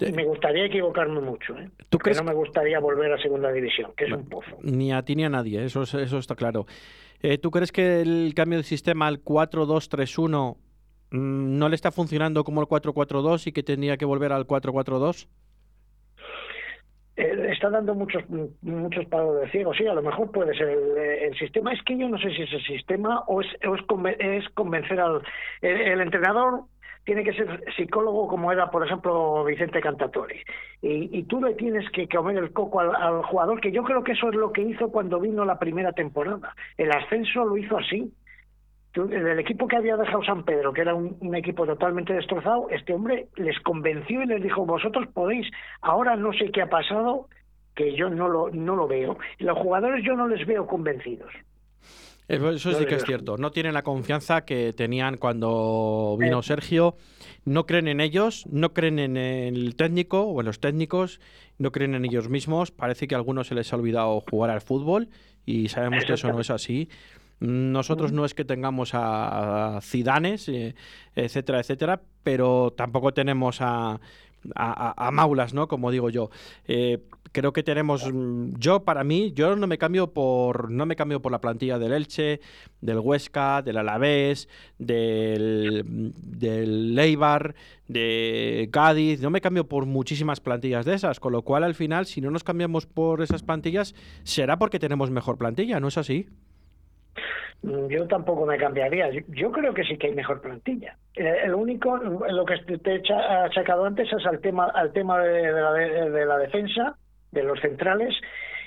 Me 0.00 0.24
gustaría 0.24 0.66
equivocarme 0.66 1.20
mucho, 1.20 1.58
¿eh? 1.58 1.70
¿Tú 1.88 1.98
crees... 1.98 2.18
no 2.18 2.24
me 2.24 2.34
gustaría 2.34 2.78
volver 2.78 3.12
a 3.12 3.18
segunda 3.20 3.50
división, 3.50 3.92
que 3.96 4.04
es 4.04 4.12
un 4.12 4.28
pozo. 4.28 4.56
Ni 4.62 4.92
a 4.92 5.02
ti 5.02 5.16
ni 5.16 5.24
a 5.24 5.28
nadie, 5.28 5.64
eso, 5.64 5.82
eso 5.82 6.18
está 6.18 6.36
claro. 6.36 6.66
¿Tú 7.42 7.50
crees 7.50 7.72
que 7.72 8.00
el 8.00 8.32
cambio 8.36 8.58
de 8.58 8.64
sistema 8.64 9.08
al 9.08 9.24
4-2-3-1 9.24 10.56
Mm, 11.10 11.58
no 11.58 11.68
le 11.68 11.74
está 11.74 11.90
funcionando 11.90 12.44
como 12.44 12.60
el 12.60 12.66
4-4-2 12.66 13.46
y 13.46 13.52
que 13.52 13.62
tendría 13.62 13.96
que 13.96 14.04
volver 14.04 14.32
al 14.32 14.46
4-4-2? 14.46 15.26
Eh, 17.16 17.48
está 17.50 17.70
dando 17.70 17.94
muchos 17.94 18.22
muchos 18.62 19.04
palos 19.06 19.40
de 19.40 19.50
ciego. 19.50 19.74
Sí, 19.74 19.86
a 19.86 19.94
lo 19.94 20.02
mejor 20.02 20.30
puede 20.30 20.56
ser 20.56 20.68
el, 20.68 21.36
sistema. 21.36 21.72
Es 21.72 21.82
que 21.82 21.96
yo 21.98 22.08
no 22.08 22.18
sé 22.18 22.30
si 22.30 22.42
es 22.42 22.52
el 22.52 22.64
sistema 22.64 23.20
o 23.26 23.40
es, 23.40 23.48
es, 23.60 24.48
convencer 24.54 25.00
al 25.00 25.22
el, 25.62 26.00
entrenador. 26.00 26.64
Tiene 27.08 27.24
que 27.24 27.32
ser 27.32 27.64
psicólogo 27.74 28.28
como 28.28 28.52
era, 28.52 28.70
por 28.70 28.84
ejemplo, 28.84 29.42
Vicente 29.42 29.80
Cantatori. 29.80 30.42
Y, 30.82 31.22
tú 31.22 31.40
le 31.40 31.54
tienes 31.54 31.88
que 31.88 32.06
comer 32.06 32.36
el 32.36 32.52
coco 32.52 32.80
al, 32.80 33.22
jugador, 33.22 33.62
que 33.62 33.72
yo 33.72 33.82
creo 33.82 34.04
que 34.04 34.12
eso 34.12 34.28
es 34.28 34.34
lo 34.34 34.52
que 34.52 34.60
hizo 34.60 34.92
cuando 34.92 35.18
vino 35.18 35.46
la 35.46 35.58
primera 35.58 35.92
temporada. 35.92 36.54
El 36.76 36.92
ascenso 36.92 37.46
lo 37.46 37.56
hizo 37.56 37.78
así 37.78 38.12
el 38.94 39.38
equipo 39.38 39.66
que 39.68 39.76
había 39.76 39.96
dejado 39.96 40.22
San 40.22 40.44
Pedro, 40.44 40.74
que 40.74 40.82
era 40.82 40.94
un, 40.94 41.34
equipo 41.34 41.64
totalmente 41.64 42.12
destrozado, 42.12 42.68
este 42.68 42.92
hombre 42.92 43.28
les 43.36 43.58
convenció 43.60 44.22
y 44.22 44.26
les 44.26 44.42
dijo, 44.42 44.66
vosotros 44.66 45.08
podéis, 45.14 45.46
ahora 45.80 46.14
no 46.14 46.34
sé 46.34 46.50
qué 46.50 46.60
ha 46.60 46.68
pasado, 46.68 47.28
que 47.74 47.96
yo 47.96 48.10
no 48.10 48.28
lo, 48.28 48.50
no 48.50 48.76
lo 48.76 48.86
veo. 48.86 49.16
Los 49.38 49.56
jugadores 49.56 50.04
yo 50.04 50.14
no 50.14 50.28
les 50.28 50.46
veo 50.46 50.66
convencidos. 50.66 51.32
Eso 52.28 52.72
sí 52.74 52.84
que 52.84 52.96
es 52.96 53.04
cierto. 53.04 53.38
No 53.38 53.50
tienen 53.50 53.72
la 53.72 53.82
confianza 53.82 54.44
que 54.44 54.74
tenían 54.74 55.16
cuando 55.16 56.16
vino 56.20 56.40
eh. 56.40 56.42
Sergio. 56.42 56.96
No 57.46 57.64
creen 57.64 57.88
en 57.88 58.00
ellos, 58.00 58.44
no 58.50 58.74
creen 58.74 58.98
en 58.98 59.16
el 59.16 59.74
técnico 59.76 60.22
o 60.24 60.40
en 60.40 60.46
los 60.46 60.60
técnicos, 60.60 61.20
no 61.56 61.72
creen 61.72 61.94
en 61.94 62.04
ellos 62.04 62.28
mismos. 62.28 62.70
Parece 62.70 63.08
que 63.08 63.14
a 63.14 63.18
algunos 63.18 63.46
se 63.46 63.54
les 63.54 63.72
ha 63.72 63.76
olvidado 63.76 64.22
jugar 64.30 64.50
al 64.50 64.60
fútbol 64.60 65.08
y 65.46 65.68
sabemos 65.68 66.04
que 66.04 66.12
eso 66.12 66.30
no 66.30 66.40
es 66.40 66.50
así. 66.50 66.90
Nosotros 67.40 68.12
no 68.12 68.26
es 68.26 68.34
que 68.34 68.44
tengamos 68.44 68.90
a, 68.92 69.78
Cidanes, 69.80 70.48
eh, 70.48 70.74
etcétera, 71.14 71.60
etcétera, 71.60 72.02
pero 72.22 72.74
tampoco 72.76 73.14
tenemos 73.14 73.60
a, 73.60 74.00
a, 74.54 75.10
Maulas, 75.12 75.54
¿no? 75.54 75.68
Como 75.68 75.90
digo 75.90 76.10
yo. 76.10 76.30
Eh, 76.66 76.98
creo 77.32 77.52
que 77.52 77.62
tenemos 77.62 78.10
mm, 78.12 78.54
yo 78.58 78.84
para 78.84 79.04
mí 79.04 79.32
yo 79.34 79.56
no 79.56 79.66
me 79.66 79.78
cambio 79.78 80.12
por 80.12 80.70
no 80.70 80.86
me 80.86 80.96
cambio 80.96 81.20
por 81.20 81.32
la 81.32 81.40
plantilla 81.40 81.78
del 81.78 81.92
Elche 81.92 82.40
del 82.80 82.98
Huesca 82.98 83.62
del 83.62 83.78
Alavés 83.78 84.48
del 84.78 86.12
del 86.14 86.94
Leibar 86.94 87.54
de 87.86 88.68
Cádiz 88.72 89.20
no 89.20 89.30
me 89.30 89.40
cambio 89.40 89.68
por 89.68 89.86
muchísimas 89.86 90.40
plantillas 90.40 90.84
de 90.84 90.94
esas 90.94 91.20
con 91.20 91.32
lo 91.32 91.42
cual 91.42 91.64
al 91.64 91.74
final 91.74 92.06
si 92.06 92.20
no 92.20 92.30
nos 92.30 92.44
cambiamos 92.44 92.86
por 92.86 93.22
esas 93.22 93.42
plantillas 93.42 93.94
será 94.24 94.58
porque 94.58 94.78
tenemos 94.78 95.10
mejor 95.10 95.38
plantilla 95.38 95.80
no 95.80 95.88
es 95.88 95.98
así 95.98 96.28
Mm, 97.62 97.88
yo 97.88 98.06
tampoco 98.06 98.46
me 98.46 98.56
cambiaría. 98.56 99.10
Yo 99.28 99.50
creo 99.50 99.74
que 99.74 99.84
sí 99.84 99.96
que 99.96 100.08
hay 100.08 100.14
mejor 100.14 100.40
plantilla. 100.40 100.96
Eh, 101.14 101.40
el 101.44 101.54
único, 101.54 101.96
lo 101.96 102.44
que 102.44 102.58
te 102.78 102.96
he 102.96 103.02
achacado 103.14 103.84
antes 103.84 104.12
es 104.12 104.24
al 104.26 104.40
tema, 104.40 104.66
al 104.66 104.92
tema 104.92 105.18
de, 105.20 105.52
la, 105.52 105.72
de, 105.72 106.26
la 106.26 106.38
defensa, 106.38 106.96
de 107.32 107.42
los 107.42 107.60
centrales. 107.60 108.14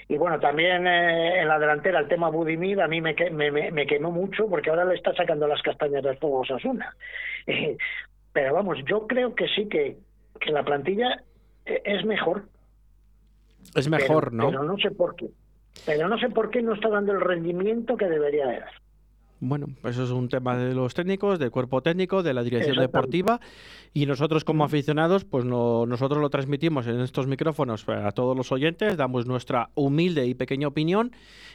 Y 0.07 0.17
bueno, 0.17 0.39
también 0.39 0.87
eh, 0.87 1.41
en 1.41 1.47
la 1.47 1.57
delantera 1.57 1.99
el 1.99 2.07
tema 2.07 2.29
Budimir 2.29 2.81
a 2.81 2.87
mí 2.87 2.99
me, 2.99 3.13
me, 3.13 3.87
quemó 3.87 4.11
mucho 4.11 4.47
porque 4.47 4.69
ahora 4.69 4.85
le 4.85 4.95
está 4.95 5.13
sacando 5.13 5.47
las 5.47 5.61
castañas 5.61 6.03
del 6.03 6.17
fuego 6.17 6.39
Osasuna. 6.39 6.95
Eh, 7.47 7.77
pero 8.33 8.53
vamos, 8.53 8.77
yo 8.85 9.07
creo 9.07 9.35
que 9.35 9.47
sí 9.47 9.67
que, 9.67 9.97
que 10.39 10.51
la 10.51 10.63
plantilla 10.63 11.23
es 11.65 12.05
mejor. 12.05 12.43
Es 13.75 13.87
mejor, 13.87 14.33
¿no? 14.33 14.49
Pero 14.49 14.63
no 14.63 14.77
sé 14.77 14.91
por 14.91 15.15
qué. 15.15 15.27
Pero 15.85 16.07
no 16.07 16.17
sé 16.17 16.29
por 16.29 16.49
qué 16.49 16.61
no 16.61 16.73
está 16.73 16.89
dando 16.89 17.13
el 17.13 17.21
rendimiento 17.21 17.95
que 17.95 18.07
debería 18.07 18.45
dar. 18.45 18.80
Bueno, 19.43 19.69
eso 19.83 20.03
es 20.03 20.11
un 20.11 20.29
tema 20.29 20.55
de 20.55 20.75
los 20.75 20.93
técnicos, 20.93 21.39
del 21.39 21.49
cuerpo 21.49 21.81
técnico, 21.81 22.21
de 22.21 22.31
la 22.31 22.43
dirección 22.43 22.77
deportiva. 22.77 23.41
Y 23.91 24.05
nosotros 24.05 24.45
como 24.45 24.63
aficionados, 24.63 25.25
pues 25.25 25.45
nosotros 25.45 26.21
lo 26.21 26.29
transmitimos 26.29 26.85
en 26.85 27.01
estos 27.01 27.25
micrófonos 27.25 27.89
a 27.89 28.11
todos 28.11 28.37
los 28.37 28.51
oyentes, 28.51 28.97
damos 28.97 29.25
nuestra 29.25 29.71
humilde 29.73 30.27
y 30.27 30.35
pequeña 30.35 30.67
opinión. 30.67 31.11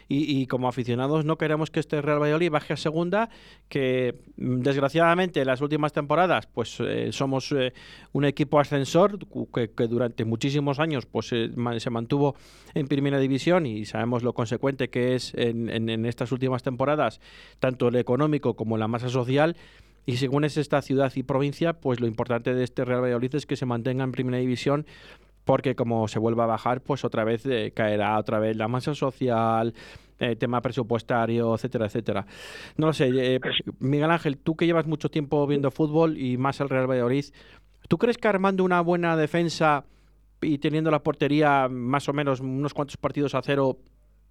Y, 0.08 0.46
como 0.46 0.68
aficionados 0.68 1.24
no 1.24 1.36
queremos 1.36 1.72
que 1.72 1.80
este 1.80 2.00
Real 2.00 2.22
Valladolid 2.22 2.52
baje 2.52 2.74
a 2.74 2.76
segunda, 2.76 3.28
que 3.68 4.14
mm, 4.36 4.60
desgraciadamente 4.60 5.40
en 5.40 5.48
las 5.48 5.60
últimas 5.60 5.92
temporadas 5.92 6.46
pues 6.46 6.78
eh, 6.78 7.08
somos 7.10 7.50
eh, 7.50 7.72
un 8.12 8.24
equipo 8.24 8.60
ascensor 8.60 9.18
que, 9.52 9.88
durante 9.88 10.24
muchísimos 10.24 10.78
años 10.78 11.06
pues 11.06 11.32
eh, 11.32 11.50
se 11.78 11.90
mantuvo 11.90 12.36
en 12.74 12.86
primera 12.86 13.18
división 13.18 13.66
y 13.66 13.84
sabemos 13.84 14.22
lo 14.22 14.32
consecuente 14.32 14.90
que 14.90 15.16
es 15.16 15.34
en, 15.34 15.68
en 15.70 16.06
estas 16.06 16.30
últimas 16.30 16.62
temporadas, 16.62 17.20
tanto 17.58 17.75
el 17.88 17.96
económico 17.96 18.54
como 18.54 18.76
la 18.76 18.88
masa 18.88 19.08
social. 19.08 19.56
Y 20.04 20.18
según 20.18 20.44
es 20.44 20.56
esta 20.56 20.82
ciudad 20.82 21.12
y 21.16 21.22
provincia, 21.22 21.74
pues 21.74 22.00
lo 22.00 22.06
importante 22.06 22.54
de 22.54 22.62
este 22.62 22.84
Real 22.84 23.02
Valladolid 23.02 23.34
es 23.34 23.46
que 23.46 23.56
se 23.56 23.66
mantenga 23.66 24.04
en 24.04 24.12
primera 24.12 24.38
división 24.38 24.86
porque 25.46 25.76
como 25.76 26.08
se 26.08 26.18
vuelva 26.18 26.44
a 26.44 26.48
bajar, 26.48 26.80
pues 26.82 27.04
otra 27.04 27.24
vez 27.24 27.46
eh, 27.46 27.72
caerá 27.74 28.18
otra 28.18 28.40
vez 28.40 28.56
la 28.56 28.66
masa 28.66 28.94
social, 28.94 29.72
eh, 30.18 30.34
tema 30.34 30.60
presupuestario, 30.60 31.54
etcétera, 31.54 31.86
etcétera. 31.86 32.26
No 32.76 32.88
lo 32.88 32.92
sé, 32.92 33.10
eh, 33.14 33.40
Miguel 33.78 34.10
Ángel, 34.10 34.38
tú 34.38 34.56
que 34.56 34.66
llevas 34.66 34.86
mucho 34.86 35.08
tiempo 35.08 35.46
viendo 35.46 35.70
fútbol 35.70 36.18
y 36.18 36.36
más 36.36 36.60
el 36.60 36.68
Real 36.68 36.90
Valladolid, 36.90 37.26
¿tú 37.86 37.96
crees 37.96 38.18
que 38.18 38.26
armando 38.26 38.64
una 38.64 38.80
buena 38.80 39.16
defensa 39.16 39.84
y 40.40 40.58
teniendo 40.58 40.90
la 40.90 41.02
portería 41.02 41.68
más 41.68 42.08
o 42.08 42.12
menos 42.12 42.40
unos 42.40 42.74
cuantos 42.74 42.96
partidos 42.96 43.34
a 43.36 43.42
cero 43.42 43.78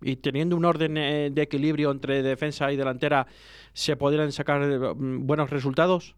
y 0.02 0.18
teniendo 0.18 0.56
un 0.56 0.66
orden 0.66 0.96
de 0.96 1.42
equilibrio 1.42 1.92
entre 1.92 2.22
defensa 2.22 2.72
y 2.72 2.76
delantera, 2.76 3.28
se 3.74 3.96
podrían 3.96 4.32
sacar 4.32 4.62
buenos 4.96 5.50
resultados? 5.50 6.16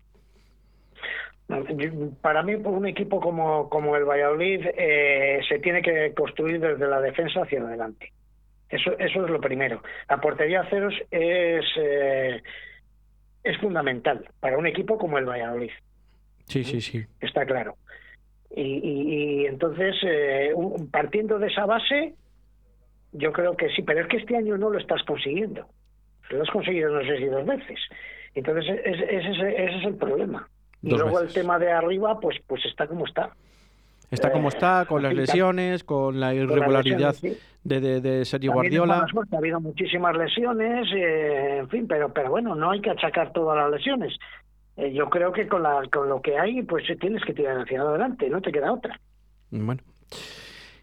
Para 2.22 2.44
mí, 2.44 2.58
por 2.58 2.74
un 2.74 2.88
equipo 2.88 3.22
como, 3.22 3.70
como 3.70 3.96
el 3.96 4.04
Valladolid, 4.04 4.66
eh, 4.78 5.40
se 5.48 5.60
tiene 5.60 5.82
que 5.82 6.13
construir 6.13 6.60
desde 6.60 6.88
la 6.88 7.00
defensa 7.00 7.44
hacia 7.44 7.62
adelante. 7.62 8.12
Eso, 8.70 8.92
eso 9.00 9.24
es 9.24 9.32
lo 9.32 9.40
primero. 9.40 9.82
La 10.10 10.20
portería 10.20 10.62
a 10.62 10.70
ceros 10.70 10.94
es, 11.10 11.66
eh, 11.78 12.44
es 13.46 13.58
fundamental 13.60 14.28
para 14.42 14.58
un 14.58 14.68
equipo 14.68 14.98
como 14.98 15.18
el 15.18 15.26
Valladolid. 15.26 15.72
Sí, 16.48 16.66
sí, 16.66 16.82
sí. 16.82 17.06
Está 17.22 17.46
claro. 17.46 17.76
Y, 18.54 19.46
entonces, 19.46 19.96
eh, 20.04 20.54
partiendo 20.92 21.40
de 21.40 21.48
esa 21.48 21.66
base, 21.66 22.16
yo 23.17 23.32
creo 23.32 23.56
que 23.56 23.69
sí, 23.69 23.82
pero 23.82 24.01
es 24.01 24.08
que 24.08 24.17
este 24.17 24.36
año 24.38 24.58
no 24.58 24.69
lo 24.69 24.80
estás 24.80 25.03
consiguiendo. 25.03 25.65
Lo 26.30 26.41
has 26.41 26.49
conseguido 26.49 26.89
no 26.91 27.01
sé 27.01 27.17
si 27.17 27.25
dos 27.25 27.45
veces. 27.45 27.80
Entonces, 28.36 28.80
ese 28.86 29.77
es 29.77 29.86
el 29.86 29.95
problema. 29.95 30.47
Y 30.82 30.91
luego 30.91 31.19
el 31.19 31.34
tema 31.34 31.58
de 31.58 31.71
arriba, 31.71 32.19
pues, 32.19 32.38
pues 32.45 32.63
está 32.65 32.88
como 32.88 33.06
está. 33.06 33.32
Está 34.12 34.32
como 34.32 34.47
Eh, 34.47 34.53
está, 34.53 34.86
con 34.86 35.01
las 35.03 35.13
lesiones, 35.13 35.84
con 35.84 36.19
la 36.19 36.34
irregularidad 36.34 37.13
lesiones, 37.13 37.39
sí. 37.39 37.47
de, 37.63 37.82
de, 37.82 38.01
de 38.01 38.25
Sergio 38.25 38.51
También 38.51 38.80
Guardiola. 38.82 39.08
suerte, 39.12 39.36
Ha 39.36 39.39
habido 39.39 39.60
muchísimas 39.60 40.15
lesiones, 40.15 40.88
eh, 40.95 41.58
en 41.58 41.69
fin, 41.69 41.88
pero 41.88 42.13
pero 42.13 42.30
bueno, 42.30 42.56
no 42.56 42.71
hay 42.71 42.80
que 42.80 42.91
achacar 42.91 43.34
todas 43.34 43.58
las 43.58 43.71
lesiones. 43.71 44.13
Eh, 44.77 44.93
yo 44.93 45.10
creo 45.10 45.32
que 45.32 45.47
con, 45.47 45.63
la, 45.63 45.82
con 45.91 46.08
lo 46.08 46.21
que 46.21 46.38
hay, 46.38 46.62
pues 46.63 46.86
tienes 46.99 47.23
que 47.25 47.34
tirar 47.34 47.60
hacia 47.60 47.82
adelante, 47.82 48.30
no 48.30 48.41
te 48.41 48.51
queda 48.51 48.71
otra. 48.71 48.99
Bueno. 49.49 49.82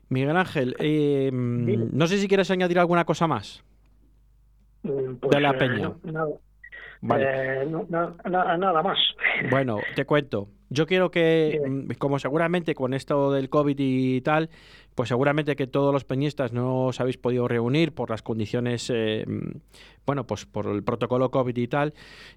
Miguel 0.09 0.37
Ángel, 0.37 0.77
eh, 0.79 1.31
no 1.33 2.07
sé 2.07 2.19
si 2.19 2.29
quieres 2.29 2.51
añadir 2.51 2.79
alguna 2.79 3.05
cosa 3.05 3.27
más. 3.27 3.63
Mm, 4.83 5.15
Pues, 5.21 5.31
De 5.31 5.41
la 5.41 5.51
eh, 5.51 5.55
Peña. 5.59 5.93
nada, 6.05 6.29
Vale. 7.01 7.25
eh, 7.63 7.67
no- 7.67 7.87
no- 7.89 8.17
na- 8.31 8.57
nada 8.57 8.83
más. 8.83 8.99
Bueno, 9.51 9.79
te 9.95 10.05
cuento. 10.05 10.49
Yo 10.71 10.87
quiero 10.87 11.11
que, 11.11 11.61
mm, 11.65 11.93
como 11.99 12.19
seguramente 12.19 12.75
con 12.75 12.95
esto 12.95 13.33
del 13.33 13.49
COVID 13.49 13.77
y 13.79 14.21
tal, 14.23 14.51
pues 14.95 15.09
seguramente 15.09 15.57
que 15.57 15.67
todos 15.67 15.93
los 15.93 16.05
peñistas 16.05 16.53
no 16.53 16.87
os 16.87 17.01
habéis 17.01 17.19
podido 17.19 17.49
reunir 17.49 17.93
por 17.95 18.11
las 18.11 18.23
condiciones, 18.23 18.91
eh, 18.95 19.25
mm, 19.27 19.59
bueno, 20.07 20.27
pues 20.27 20.47
por 20.47 20.67
el 20.67 20.83
protocolo 20.83 21.31
COVID 21.31 21.57
y 21.57 21.69
tal. 21.69 21.95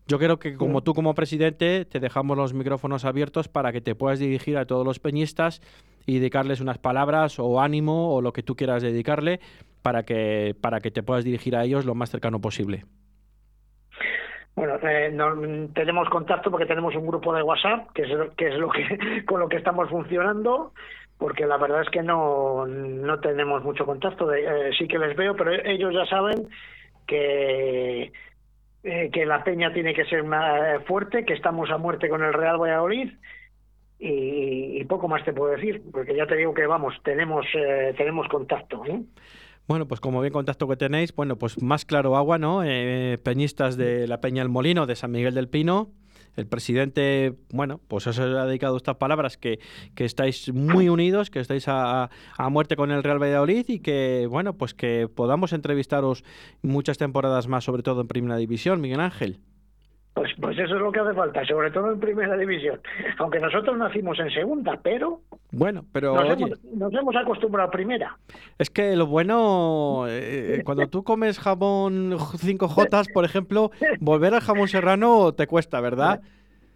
Yo 0.08 0.17
creo 0.19 0.39
que 0.39 0.56
como 0.56 0.82
tú 0.84 0.93
como 0.93 1.13
presidente 1.15 1.86
te 1.86 1.99
dejamos 1.99 2.38
los 2.38 2.53
micrófonos 2.53 3.06
abiertos 3.06 3.47
para 3.47 3.71
que 3.71 3.82
te 3.82 3.95
puedas 3.95 4.19
dirigir 4.19 4.58
a 4.58 4.65
todos 4.65 4.86
los 4.86 4.99
peñistas 4.99 5.62
y 6.08 6.17
dedicarles 6.17 6.62
unas 6.62 6.80
palabras 6.80 7.38
o 7.38 7.62
ánimo 7.62 8.15
o 8.15 8.22
lo 8.22 8.34
que 8.34 8.41
tú 8.41 8.56
quieras 8.56 8.82
dedicarle 8.82 9.39
para 9.84 10.02
que, 10.04 10.56
para 10.60 10.80
que 10.80 10.89
te 10.89 11.04
puedas 11.04 11.24
dirigir 11.24 11.56
a 11.56 11.63
ellos 11.63 11.86
lo 11.86 11.93
más 11.93 12.10
cercano 12.10 12.39
posible. 12.41 12.86
Bueno, 14.56 14.76
eh, 14.82 15.12
no- 15.13 15.67
tenemos 15.74 16.10
contacto 16.10 16.50
porque 16.50 16.65
tenemos 16.65 16.96
un 16.96 17.06
grupo 17.06 17.34
de 17.34 17.43
WhatsApp, 17.43 17.91
que 17.93 18.04
es, 18.04 18.10
que 18.36 18.48
es 18.48 18.56
lo 18.56 18.70
que 18.70 19.24
con 19.28 19.39
lo 19.39 19.48
que 19.50 19.58
estamos 19.58 19.89
funcionando, 19.89 20.74
porque 21.20 21.46
la 21.46 21.58
verdad 21.58 21.82
es 21.82 21.89
que 21.89 22.02
no, 22.02 22.65
no 22.65 23.20
tenemos 23.20 23.63
mucho 23.63 23.86
contacto. 23.86 24.26
De- 24.28 24.70
eh, 24.70 24.72
sí 24.80 24.88
que 24.88 24.98
les 24.98 25.15
veo, 25.15 25.36
pero 25.36 25.52
ellos 25.52 25.93
ya 25.93 26.06
saben 26.08 26.48
que 27.06 28.12
eh, 28.84 29.10
que 29.12 29.26
la 29.26 29.43
peña 29.43 29.74
tiene 29.74 29.93
que 29.93 30.06
ser 30.06 30.24
más 30.24 30.62
eh, 30.62 30.80
fuerte, 30.88 31.26
que 31.26 31.34
estamos 31.34 31.70
a 31.70 31.78
muerte 31.78 32.10
con 32.10 32.24
el 32.24 32.34
Real 32.34 32.58
Valladolid 32.60 33.12
y, 33.99 34.79
y 34.79 34.83
poco 34.86 35.07
más 35.07 35.23
te 35.25 35.33
puedo 35.33 35.51
decir, 35.51 35.81
porque 35.91 36.15
ya 36.15 36.25
te 36.27 36.36
digo 36.36 36.53
que 36.53 36.65
vamos, 36.65 36.93
tenemos 37.03 37.45
eh, 37.55 37.93
tenemos 37.97 38.27
contacto. 38.27 38.83
¿eh? 38.86 39.01
Bueno, 39.67 39.88
pues 39.88 39.99
como 39.99 40.21
bien 40.21 40.33
contacto 40.33 40.67
que 40.67 40.77
tenéis, 40.77 41.13
bueno, 41.15 41.38
pues 41.38 41.62
más 41.62 41.83
claro 41.86 42.15
agua, 42.15 42.38
¿no? 42.38 42.63
Eh, 42.63 43.17
peñistas 43.23 43.75
de 43.75 44.07
la 44.07 44.21
Peña 44.21 44.41
El 44.41 44.49
Molino, 44.49 44.86
de 44.86 44.95
San 44.95 45.12
Miguel 45.12 45.33
del 45.33 45.49
Pino. 45.49 45.89
El 46.38 46.45
presidente, 46.45 47.33
bueno, 47.51 47.81
pues 47.88 48.05
os 48.05 48.19
ha 48.19 48.45
dedicado 48.45 48.77
estas 48.77 48.97
palabras, 48.97 49.38
que, 49.38 49.57
que 49.95 50.05
estáis 50.05 50.53
muy 50.53 50.88
unidos, 50.88 51.31
que 51.31 51.39
estáis 51.39 51.67
a, 51.67 52.12
a 52.38 52.49
muerte 52.49 52.75
con 52.75 52.91
el 52.91 53.01
Real 53.01 53.19
Valladolid 53.19 53.65
y 53.67 53.79
que, 53.79 54.27
bueno, 54.29 54.53
pues 54.53 54.75
que 54.75 55.07
podamos 55.07 55.51
entrevistaros 55.51 56.23
muchas 56.62 56.99
temporadas 56.99 57.47
más, 57.47 57.63
sobre 57.63 57.81
todo 57.81 58.01
en 58.01 58.07
Primera 58.07 58.38
División, 58.38 58.81
Miguel 58.81 58.99
Ángel. 58.99 59.39
Pues, 60.17 60.32
pues 60.41 60.58
eso 60.58 60.73
es 60.73 60.82
lo 60.82 60.91
que 60.91 60.99
hace 60.99 61.13
falta, 61.13 61.45
sobre 61.45 61.69
todo 61.69 61.91
en 61.91 61.99
primera 61.99 62.36
división. 62.36 62.80
Aunque 63.19 63.39
nosotros 63.39 63.77
nacimos 63.77 64.17
en 64.17 64.32
segunda, 64.32 64.80
pero 64.82 65.21
Bueno, 65.51 65.86
pero 65.91 66.15
nos, 66.15 66.23
oye, 66.32 66.45
hemos, 66.45 66.63
nos 66.63 66.93
hemos 66.95 67.15
acostumbrado 67.15 67.67
a 67.67 67.71
primera. 67.71 68.17
es 68.58 68.71
que 68.71 68.95
lo 68.95 69.06
bueno, 69.06 70.06
eh, 70.10 70.63
cuando 70.65 70.88
tú 70.88 71.03
comes 71.03 71.38
jamón 71.38 72.13
5J, 72.17 73.13
por 73.13 73.25
ejemplo, 73.25 73.69
volver 73.99 74.34
al 74.34 74.41
jamón 74.41 74.67
serrano 74.67 75.34
te 75.34 75.45
cuesta, 75.45 75.80
¿verdad? 75.82 76.19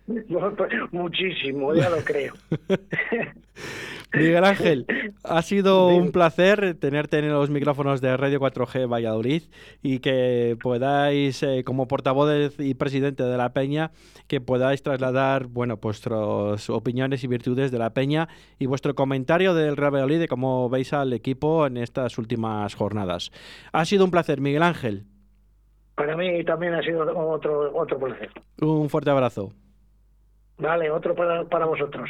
Muchísimo, 0.91 1.73
ya 1.73 1.89
lo 1.89 1.97
creo. 2.03 2.33
Miguel 4.13 4.43
Ángel, 4.43 4.85
ha 5.23 5.41
sido 5.41 5.87
un 5.87 6.11
placer 6.11 6.75
tenerte 6.75 7.19
en 7.19 7.29
los 7.29 7.49
micrófonos 7.49 8.01
de 8.01 8.15
Radio 8.17 8.39
4G 8.39 8.91
Valladolid 8.91 9.43
y 9.81 9.99
que 9.99 10.57
podáis, 10.61 11.43
eh, 11.43 11.63
como 11.63 11.87
portavoz 11.87 12.59
y 12.59 12.73
presidente 12.73 13.23
de 13.23 13.37
la 13.37 13.53
Peña, 13.53 13.91
que 14.27 14.41
podáis 14.41 14.83
trasladar, 14.83 15.47
bueno, 15.47 15.77
vuestras 15.77 16.69
opiniones 16.69 17.23
y 17.23 17.27
virtudes 17.27 17.71
de 17.71 17.79
la 17.79 17.93
Peña 17.93 18.27
y 18.59 18.65
vuestro 18.65 18.95
comentario 18.95 19.53
del 19.53 19.77
Real 19.77 19.93
Valladolid 19.93 20.19
de 20.19 20.27
cómo 20.27 20.69
veis 20.69 20.93
al 20.93 21.13
equipo 21.13 21.65
en 21.65 21.77
estas 21.77 22.17
últimas 22.17 22.75
jornadas. 22.75 23.31
Ha 23.71 23.85
sido 23.85 24.05
un 24.05 24.11
placer, 24.11 24.41
Miguel 24.41 24.63
Ángel. 24.63 25.05
Para 25.95 26.17
mí 26.17 26.43
también 26.45 26.73
ha 26.73 26.81
sido 26.81 27.01
otro 27.01 27.75
otro 27.75 27.99
placer. 27.99 28.29
Un 28.61 28.89
fuerte 28.89 29.09
abrazo. 29.09 29.51
Vale, 30.57 30.89
otro 30.91 31.15
para, 31.15 31.43
para 31.45 31.65
vosotros. 31.65 32.09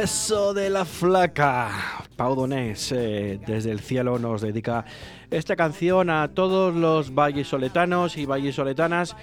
Beso 0.00 0.54
de 0.54 0.70
la 0.70 0.86
flaca. 0.86 1.68
Pau 2.16 2.34
Donés, 2.34 2.90
eh, 2.90 3.38
desde 3.46 3.70
el 3.70 3.80
cielo, 3.80 4.18
nos 4.18 4.40
dedica 4.40 4.86
esta 5.30 5.56
canción 5.56 6.08
a 6.08 6.28
todos 6.28 6.74
los 6.74 7.14
vallisoletanos 7.14 8.16
y 8.16 8.24
vallisoletanas 8.24 9.14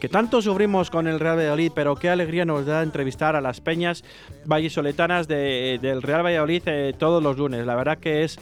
que 0.00 0.08
tanto 0.08 0.42
sufrimos 0.42 0.90
con 0.90 1.06
el 1.06 1.20
Real 1.20 1.36
Valladolid, 1.38 1.70
pero 1.76 1.94
qué 1.94 2.10
alegría 2.10 2.44
nos 2.44 2.66
da 2.66 2.82
entrevistar 2.82 3.36
a 3.36 3.40
las 3.40 3.60
peñas 3.60 4.02
vallisoletanas 4.44 5.28
de- 5.28 5.78
del 5.80 6.02
Real 6.02 6.24
Valladolid 6.26 6.62
eh, 6.66 6.92
todos 6.98 7.22
los 7.22 7.38
lunes. 7.38 7.64
La 7.64 7.76
verdad 7.76 7.98
que 7.98 8.24
es 8.24 8.36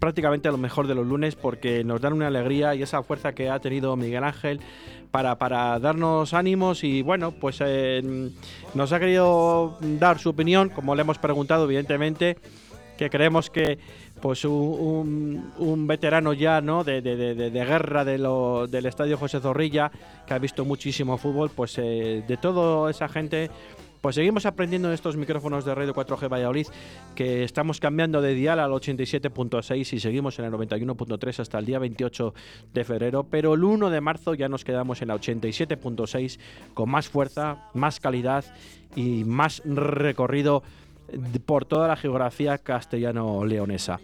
prácticamente 0.00 0.50
lo 0.50 0.58
mejor 0.58 0.88
de 0.88 0.96
los 0.96 1.06
lunes 1.06 1.36
porque 1.36 1.84
nos 1.84 2.00
dan 2.00 2.14
una 2.14 2.26
alegría 2.26 2.74
y 2.74 2.82
esa 2.82 3.04
fuerza 3.04 3.32
que 3.32 3.48
ha 3.48 3.60
tenido 3.60 3.94
Miguel 3.94 4.24
Ángel 4.24 4.58
para, 5.12 5.36
para 5.38 5.78
darnos 5.78 6.34
ánimos 6.34 6.82
y 6.82 7.02
bueno, 7.02 7.30
pues 7.30 7.58
eh, 7.64 8.30
nos 8.74 8.92
ha 8.92 8.98
querido 8.98 9.78
dar 9.80 10.18
su 10.18 10.30
opinión, 10.30 10.70
como 10.70 10.94
le 10.96 11.02
hemos 11.02 11.18
preguntado 11.18 11.64
evidentemente, 11.66 12.36
que 12.98 13.08
creemos 13.10 13.50
que 13.50 13.78
pues 14.20 14.44
un, 14.44 15.52
un- 15.58 15.86
veterano 15.86 16.32
ya 16.32 16.60
no 16.60 16.84
de, 16.84 17.02
de- 17.02 17.16
de- 17.16 17.34
de- 17.34 17.50
de 17.50 17.64
guerra 17.64 18.04
de 18.04 18.18
lo- 18.18 18.66
del 18.68 18.86
estadio 18.86 19.18
José 19.18 19.40
Zorrilla, 19.40 19.90
que 20.26 20.34
ha 20.34 20.38
visto 20.38 20.64
muchísimo 20.64 21.18
fútbol, 21.18 21.50
pues 21.54 21.76
eh, 21.78 22.22
de 22.26 22.36
toda 22.36 22.90
esa 22.90 23.08
gente 23.08 23.50
pues 24.02 24.16
seguimos 24.16 24.44
aprendiendo 24.46 24.88
en 24.88 24.94
estos 24.94 25.16
micrófonos 25.16 25.64
de 25.64 25.74
Radio 25.74 25.94
4G 25.94 26.28
Valladolid 26.28 26.66
que 27.14 27.44
estamos 27.44 27.78
cambiando 27.78 28.20
de 28.20 28.34
dial 28.34 28.58
al 28.58 28.72
87.6 28.72 29.92
y 29.92 30.00
seguimos 30.00 30.38
en 30.40 30.46
el 30.46 30.52
91.3 30.52 31.38
hasta 31.38 31.58
el 31.60 31.66
día 31.66 31.78
28 31.78 32.34
de 32.74 32.84
febrero, 32.84 33.24
pero 33.24 33.54
el 33.54 33.62
1 33.62 33.90
de 33.90 34.00
marzo 34.00 34.34
ya 34.34 34.48
nos 34.48 34.64
quedamos 34.64 35.00
en 35.02 35.08
la 35.08 35.14
87.6 35.14 36.38
con 36.74 36.90
más 36.90 37.08
fuerza, 37.08 37.70
más 37.74 38.00
calidad 38.00 38.44
y 38.96 39.22
más 39.22 39.62
recorrido 39.64 40.64
por 41.46 41.64
toda 41.64 41.86
la 41.86 41.96
geografía 41.96 42.58
castellano-leonesa. 42.58 44.00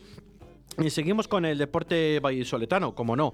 Y 0.81 0.91
seguimos 0.91 1.27
con 1.27 1.45
el 1.45 1.59
deporte 1.59 2.21
vallisoletano, 2.21 2.95
como 2.95 3.17
no. 3.17 3.33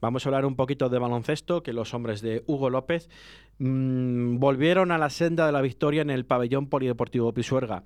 Vamos 0.00 0.24
a 0.24 0.28
hablar 0.30 0.46
un 0.46 0.56
poquito 0.56 0.88
de 0.88 0.98
baloncesto, 0.98 1.62
que 1.62 1.74
los 1.74 1.92
hombres 1.92 2.22
de 2.22 2.42
Hugo 2.46 2.70
López 2.70 3.10
mm, 3.58 4.38
volvieron 4.38 4.90
a 4.92 4.98
la 4.98 5.10
senda 5.10 5.44
de 5.44 5.52
la 5.52 5.60
victoria 5.60 6.00
en 6.02 6.08
el 6.10 6.24
pabellón 6.24 6.68
polideportivo 6.68 7.32
Pisuerga. 7.34 7.82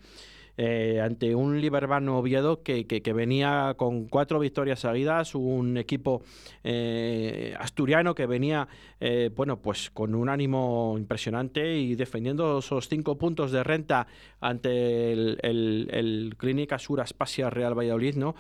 eh, 0.57 1.01
ante 1.03 1.35
un 1.35 1.61
Liberbano 1.61 2.19
Oviedo 2.19 2.63
que, 2.63 2.87
que- 2.87 3.13
venía 3.15 3.75
con 3.79 4.07
cuatro 4.09 4.39
victorias 4.39 4.81
seguidas, 4.81 5.35
un 5.35 5.77
equipo 5.79 6.23
eh, 6.65 7.55
asturiano 7.59 8.15
que 8.15 8.27
venía 8.27 8.69
eh, 9.01 9.31
bueno, 9.35 9.61
pues 9.63 9.91
con 9.91 10.15
un 10.15 10.29
ánimo 10.29 10.97
impresionante 10.99 11.79
y 11.79 11.95
defendiendo 11.95 12.59
esos 12.59 12.89
cinco 12.89 13.17
puntos 13.17 13.53
de 13.53 13.65
renta 13.65 14.07
ante 14.41 15.13
el, 15.13 15.39
el, 15.43 15.89
el 15.93 16.35
Clínica 16.37 16.79
Sur 16.79 17.01
Aspasia 17.01 17.49
Real 17.49 17.79
Valladolid, 17.79 18.17
¿no? 18.17 18.35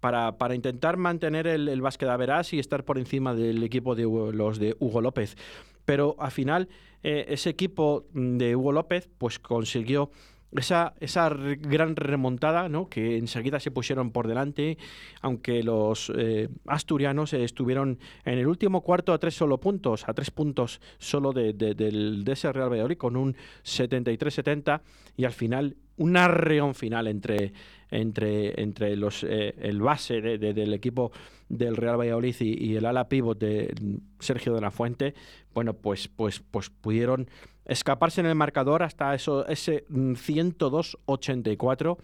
Para, 0.00 0.38
para 0.38 0.54
intentar 0.54 0.96
mantener 0.96 1.46
el, 1.46 1.68
el 1.68 1.80
básquet 1.80 2.08
a 2.08 2.16
verás 2.16 2.52
y 2.52 2.58
estar 2.58 2.84
por 2.84 2.98
encima 2.98 3.34
del 3.34 3.62
equipo 3.62 3.94
de 3.94 4.02
los 4.02 4.58
de 4.58 4.76
Hugo 4.78 5.00
López. 5.00 5.36
Pero 5.84 6.16
al 6.18 6.30
final, 6.30 6.68
eh, 7.02 7.26
ese 7.28 7.50
equipo 7.50 8.06
de 8.12 8.56
Hugo 8.56 8.72
López 8.72 9.08
pues 9.18 9.38
consiguió 9.38 10.10
esa, 10.56 10.94
esa 11.00 11.28
gran 11.28 11.96
remontada, 11.96 12.68
¿no? 12.68 12.88
que 12.88 13.16
enseguida 13.16 13.60
se 13.60 13.70
pusieron 13.70 14.10
por 14.10 14.26
delante, 14.26 14.78
aunque 15.20 15.62
los 15.62 16.12
eh, 16.16 16.48
asturianos 16.66 17.32
estuvieron 17.32 17.98
en 18.24 18.38
el 18.38 18.46
último 18.46 18.82
cuarto 18.82 19.12
a 19.12 19.18
tres 19.18 19.34
solo 19.34 19.58
puntos, 19.58 20.08
a 20.08 20.14
tres 20.14 20.30
puntos 20.30 20.80
solo 20.98 21.32
de, 21.32 21.52
del, 21.52 22.24
de 22.24 22.32
ese 22.32 22.52
Real 22.52 22.70
Valladolid, 22.70 22.96
con 22.96 23.16
un 23.16 23.36
73-70 23.64 24.80
y 25.16 25.24
al 25.24 25.32
final 25.32 25.76
un 25.96 26.16
arreón 26.16 26.74
final 26.74 27.06
entre, 27.08 27.52
entre, 27.90 28.60
entre 28.60 28.96
los, 28.96 29.22
eh, 29.22 29.54
el 29.58 29.80
base 29.80 30.20
del 30.20 30.72
equipo 30.72 31.12
del 31.48 31.76
Real 31.76 32.00
Valladolid 32.00 32.36
y, 32.40 32.74
el 32.76 32.86
ala 32.86 33.08
pívot 33.08 33.38
de 33.38 33.74
Sergio 34.18 34.54
de 34.54 34.60
la 34.62 34.70
Fuente, 34.70 35.14
bueno, 35.52 35.74
pues, 35.74 36.08
pues, 36.08 36.40
pues 36.40 36.70
pudieron 36.70 37.28
escaparse 37.64 38.20
en 38.20 38.26
el 38.26 38.34
marcador 38.34 38.82
hasta 38.82 39.14
eso, 39.14 39.46
ese 39.46 39.86
102-84. 39.88 41.96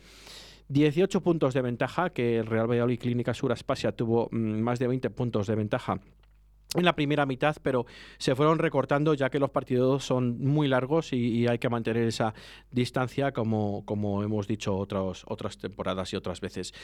18 0.68 1.20
puntos 1.20 1.54
de 1.54 1.62
ventaja, 1.62 2.10
que 2.10 2.38
el 2.38 2.46
Real 2.46 2.68
Valladolid 2.68 2.98
Clínica 2.98 3.34
Sur 3.34 3.52
Aspasia 3.52 3.92
tuvo 3.92 4.28
mm, 4.32 4.60
más 4.60 4.78
de 4.78 4.88
20 4.88 5.10
puntos 5.10 5.46
de 5.46 5.54
ventaja 5.54 6.00
en 6.74 6.84
la 6.84 6.94
primera 6.94 7.26
mitad, 7.26 7.56
pero 7.62 7.86
se 8.18 8.34
fueron 8.34 8.58
recortando 8.58 9.14
ya 9.14 9.30
que 9.30 9.38
los 9.38 9.50
partidos 9.50 10.04
son 10.04 10.38
muy 10.40 10.68
largos 10.68 11.12
y, 11.12 11.46
hay 11.46 11.58
que 11.58 11.68
mantener 11.68 12.08
esa 12.08 12.34
distancia 12.70 13.32
como, 13.32 13.84
como 13.86 14.22
hemos 14.22 14.46
dicho 14.46 14.76
otras 14.76 15.22
otras 15.26 15.58
temporadas 15.58 16.12
y 16.12 16.16
otras 16.16 16.40
veces. 16.40 16.74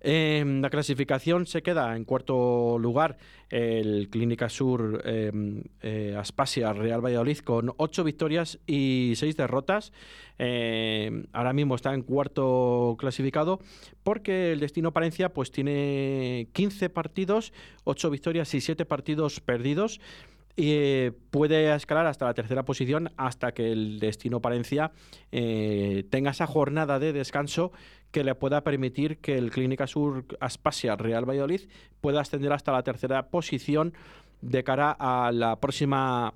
Em, 0.00 0.60
la 0.60 0.70
clasificación 0.70 1.46
se 1.46 1.62
queda 1.62 1.96
en 1.96 2.04
cuarto 2.04 2.78
lugar 2.78 3.16
el 3.50 4.08
Clínica 4.10 4.48
Sur 4.48 5.02
em, 5.04 5.62
eh, 5.82 6.14
Aspasia 6.16 6.72
Real 6.72 7.04
Valladolid 7.04 7.38
con 7.38 7.74
ocho 7.76 8.04
victorias 8.04 8.58
y 8.66 9.12
seis 9.16 9.36
derrotas. 9.36 9.92
Em, 10.38 11.26
ahora 11.32 11.52
mismo 11.52 11.74
está 11.74 11.92
en 11.92 12.02
cuarto 12.02 12.96
clasificado 12.98 13.60
porque 14.02 14.52
el 14.52 14.60
Destino 14.60 14.92
Palencia 14.92 15.32
pues 15.32 15.50
tiene 15.50 16.48
15 16.52 16.88
partidos, 16.90 17.52
ocho 17.84 18.08
victorias 18.08 18.54
y 18.54 18.60
siete 18.60 18.86
partidos 18.86 19.40
perdidos 19.40 20.00
eh, 20.62 21.12
puede 21.30 21.74
escalar 21.74 22.06
hasta 22.06 22.26
la 22.26 22.34
tercera 22.34 22.64
posición 22.64 23.10
hasta 23.16 23.52
que 23.52 23.72
el 23.72 24.00
Destino 24.00 24.40
Palencia 24.40 24.92
eh, 25.32 26.04
tenga 26.10 26.30
esa 26.32 26.46
jornada 26.46 26.98
de 26.98 27.12
descanso 27.12 27.72
que 28.10 28.24
le 28.24 28.34
pueda 28.34 28.64
permitir 28.64 29.18
que 29.18 29.38
el 29.38 29.50
Clínica 29.50 29.86
Sur 29.86 30.24
Aspasia 30.40 30.96
Real 30.96 31.28
Valladolid 31.28 31.62
pueda 32.00 32.20
ascender 32.20 32.52
hasta 32.52 32.72
la 32.72 32.82
tercera 32.82 33.28
posición 33.28 33.94
de 34.40 34.64
cara 34.64 34.90
a 34.98 35.30
la 35.32 35.60
próxima 35.60 36.34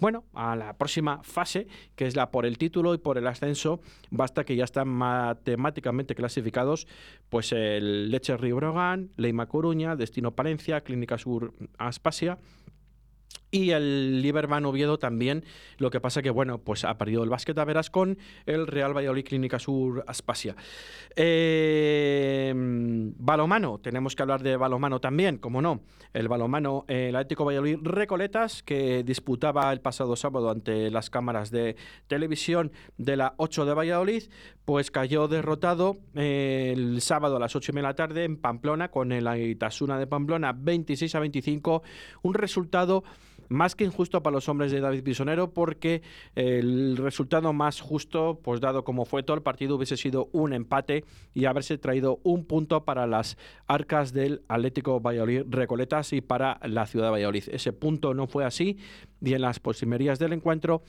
bueno, 0.00 0.24
a 0.32 0.56
la 0.56 0.78
próxima 0.78 1.22
fase, 1.22 1.68
que 1.94 2.06
es 2.06 2.16
la 2.16 2.30
por 2.30 2.46
el 2.46 2.56
título 2.56 2.94
y 2.94 2.98
por 2.98 3.18
el 3.18 3.26
ascenso, 3.26 3.80
basta 4.10 4.44
que 4.44 4.56
ya 4.56 4.64
están 4.64 4.88
matemáticamente 4.88 6.14
clasificados 6.14 6.88
pues 7.28 7.52
el 7.52 8.10
Leche 8.10 8.36
Río 8.38 8.58
Leima 9.16 9.46
Coruña, 9.46 9.96
Destino 9.96 10.34
Palencia, 10.34 10.80
Clínica 10.80 11.18
Sur 11.18 11.52
Aspasia 11.76 12.38
y 13.50 13.70
el 13.70 14.22
Lieberman 14.22 14.64
Oviedo 14.64 14.98
también. 14.98 15.44
Lo 15.78 15.90
que 15.90 16.00
pasa 16.00 16.22
que, 16.22 16.30
bueno, 16.30 16.58
pues 16.58 16.84
ha 16.84 16.96
perdido 16.98 17.22
el 17.24 17.30
básquet 17.30 17.58
a 17.58 17.64
veras 17.64 17.90
con 17.90 18.18
el 18.46 18.66
Real 18.66 18.96
Valladolid 18.96 19.24
Clínica 19.24 19.58
Sur 19.58 20.04
Aspasia. 20.06 20.54
Eh, 21.16 22.52
balomano, 22.54 23.78
tenemos 23.78 24.14
que 24.14 24.22
hablar 24.22 24.42
de 24.42 24.56
balomano 24.56 25.00
también, 25.00 25.38
como 25.38 25.60
no. 25.62 25.82
El 26.12 26.28
balomano, 26.28 26.84
el 26.88 27.16
Atlético 27.16 27.44
Valladolid 27.44 27.78
Recoletas, 27.82 28.62
que 28.62 29.02
disputaba 29.02 29.72
el 29.72 29.80
pasado 29.80 30.16
sábado 30.16 30.50
ante 30.50 30.90
las 30.90 31.10
cámaras 31.10 31.50
de 31.50 31.76
televisión 32.06 32.72
de 32.98 33.16
la 33.16 33.34
8 33.36 33.64
de 33.64 33.74
Valladolid, 33.74 34.22
pues 34.64 34.90
cayó 34.90 35.28
derrotado 35.28 35.98
eh, 36.14 36.72
el 36.76 37.00
sábado 37.00 37.36
a 37.36 37.40
las 37.40 37.56
8 37.56 37.72
de 37.72 37.82
la 37.82 37.94
tarde 37.94 38.24
en 38.24 38.36
Pamplona 38.36 38.90
con 38.90 39.12
el 39.12 39.26
Aitasuna 39.26 39.98
de 39.98 40.06
Pamplona 40.06 40.52
26 40.52 41.14
a 41.14 41.20
25. 41.20 41.82
Un 42.22 42.34
resultado 42.34 43.04
más 43.50 43.74
que 43.74 43.84
injusto 43.84 44.22
para 44.22 44.34
los 44.34 44.48
hombres 44.48 44.72
de 44.72 44.80
David 44.80 45.02
Bisonero 45.02 45.52
porque 45.52 46.02
el 46.34 46.96
resultado 46.96 47.52
más 47.52 47.80
justo, 47.80 48.40
pues 48.42 48.60
dado 48.60 48.84
como 48.84 49.04
fue 49.04 49.22
todo 49.22 49.36
el 49.36 49.42
partido, 49.42 49.76
hubiese 49.76 49.96
sido 49.96 50.30
un 50.32 50.52
empate 50.52 51.04
y 51.34 51.44
haberse 51.44 51.76
traído 51.76 52.20
un 52.22 52.44
punto 52.46 52.84
para 52.84 53.06
las 53.06 53.36
arcas 53.66 54.12
del 54.12 54.42
Atlético 54.48 55.00
Valladolid 55.00 55.42
Recoletas 55.48 56.12
y 56.12 56.20
para 56.20 56.60
la 56.62 56.86
ciudad 56.86 57.06
de 57.06 57.12
Valladolid. 57.12 57.44
Ese 57.50 57.72
punto 57.72 58.14
no 58.14 58.28
fue 58.28 58.44
así 58.44 58.78
y 59.20 59.34
en 59.34 59.42
las 59.42 59.58
posimerías 59.58 60.18
del 60.18 60.32
encuentro 60.32 60.82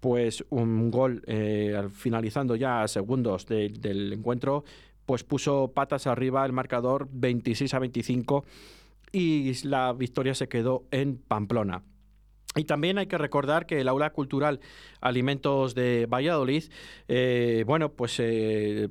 pues 0.00 0.44
un 0.50 0.90
gol 0.90 1.22
eh, 1.26 1.88
finalizando 1.92 2.56
ya 2.56 2.82
a 2.82 2.88
segundos 2.88 3.46
del 3.46 4.12
encuentro 4.12 4.64
pues 5.06 5.22
puso 5.22 5.72
patas 5.72 6.06
arriba 6.08 6.44
el 6.44 6.52
marcador 6.52 7.08
26 7.10 7.72
a 7.74 7.78
25 7.78 8.44
y 9.12 9.54
la 9.66 9.92
victoria 9.92 10.34
se 10.34 10.48
quedó 10.48 10.84
en 10.90 11.16
Pamplona. 11.16 11.82
Y 12.56 12.64
también 12.64 12.98
hay 12.98 13.06
que 13.06 13.18
recordar 13.18 13.66
que 13.66 13.80
el 13.80 13.88
aula 13.88 14.10
cultural 14.10 14.60
Alimentos 15.00 15.74
de 15.74 16.06
Valladolid, 16.06 16.64
eh, 17.06 17.62
bueno, 17.66 17.92
pues 17.92 18.18
eh, 18.18 18.88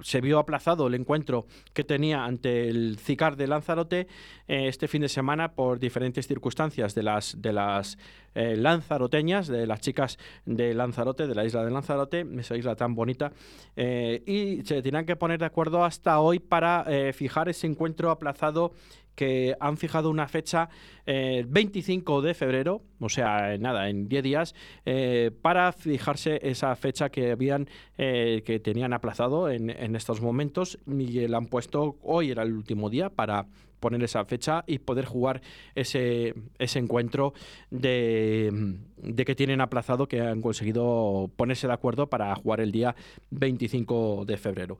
se 0.00 0.20
vio 0.20 0.38
aplazado 0.38 0.86
el 0.86 0.94
encuentro 0.94 1.46
que 1.72 1.84
tenía 1.84 2.24
ante 2.24 2.68
el 2.68 2.98
CICAR 2.98 3.36
de 3.36 3.46
Lanzarote 3.46 4.06
eh, 4.48 4.68
este 4.68 4.88
fin 4.88 5.02
de 5.02 5.08
semana 5.08 5.52
por 5.52 5.78
diferentes 5.78 6.26
circunstancias 6.26 6.94
de 6.94 7.02
las 7.02 7.40
de 7.40 7.52
las 7.52 7.98
lanzaroteñas, 8.36 9.46
de 9.46 9.64
las 9.64 9.80
chicas 9.80 10.18
de 10.44 10.74
Lanzarote, 10.74 11.28
de 11.28 11.36
la 11.36 11.44
isla 11.44 11.64
de 11.64 11.70
Lanzarote, 11.70 12.26
esa 12.36 12.56
isla 12.56 12.74
tan 12.74 12.96
bonita, 12.96 13.30
y 13.76 14.60
se 14.64 14.82
tenían 14.82 15.06
que 15.06 15.14
poner 15.14 15.38
de 15.38 15.44
acuerdo 15.44 15.84
hasta 15.84 16.18
hoy 16.18 16.40
para 16.40 16.84
fijar 17.12 17.48
ese 17.48 17.68
encuentro 17.68 18.10
aplazado 18.10 18.72
que 19.14 19.56
han 19.60 19.76
fijado 19.76 20.10
una 20.10 20.28
fecha 20.28 20.68
el 21.06 21.46
25 21.46 22.22
de 22.22 22.34
febrero, 22.34 22.82
o 22.98 23.08
sea, 23.08 23.56
nada, 23.58 23.88
en 23.88 24.08
10 24.08 24.22
días, 24.22 24.54
eh, 24.86 25.30
para 25.42 25.72
fijarse 25.72 26.40
esa 26.42 26.74
fecha 26.76 27.10
que 27.10 27.32
habían 27.32 27.68
eh, 27.98 28.42
que 28.44 28.58
tenían 28.60 28.92
aplazado 28.92 29.50
en, 29.50 29.70
estos 29.94 30.20
momentos 30.20 30.78
y 30.86 31.28
la 31.28 31.36
han 31.36 31.46
puesto 31.46 31.96
hoy 32.02 32.30
era 32.30 32.42
el 32.42 32.52
último 32.52 32.90
día 32.90 33.10
para 33.10 33.46
poner 33.84 34.02
esa 34.02 34.24
fecha 34.24 34.64
y 34.66 34.78
poder 34.78 35.04
jugar 35.04 35.42
ese, 35.74 36.32
ese 36.58 36.78
encuentro 36.78 37.34
de, 37.70 38.78
que 39.14 39.34
tienen 39.34 39.60
aplazado, 39.60 40.08
que 40.08 40.22
han 40.22 40.40
conseguido 40.40 41.30
ponerse 41.36 41.66
de 41.66 41.74
acuerdo 41.74 42.08
para 42.08 42.34
jugar 42.34 42.60
el 42.60 42.72
día 42.72 42.96
25 43.30 44.24
de 44.26 44.38
febrero. 44.38 44.78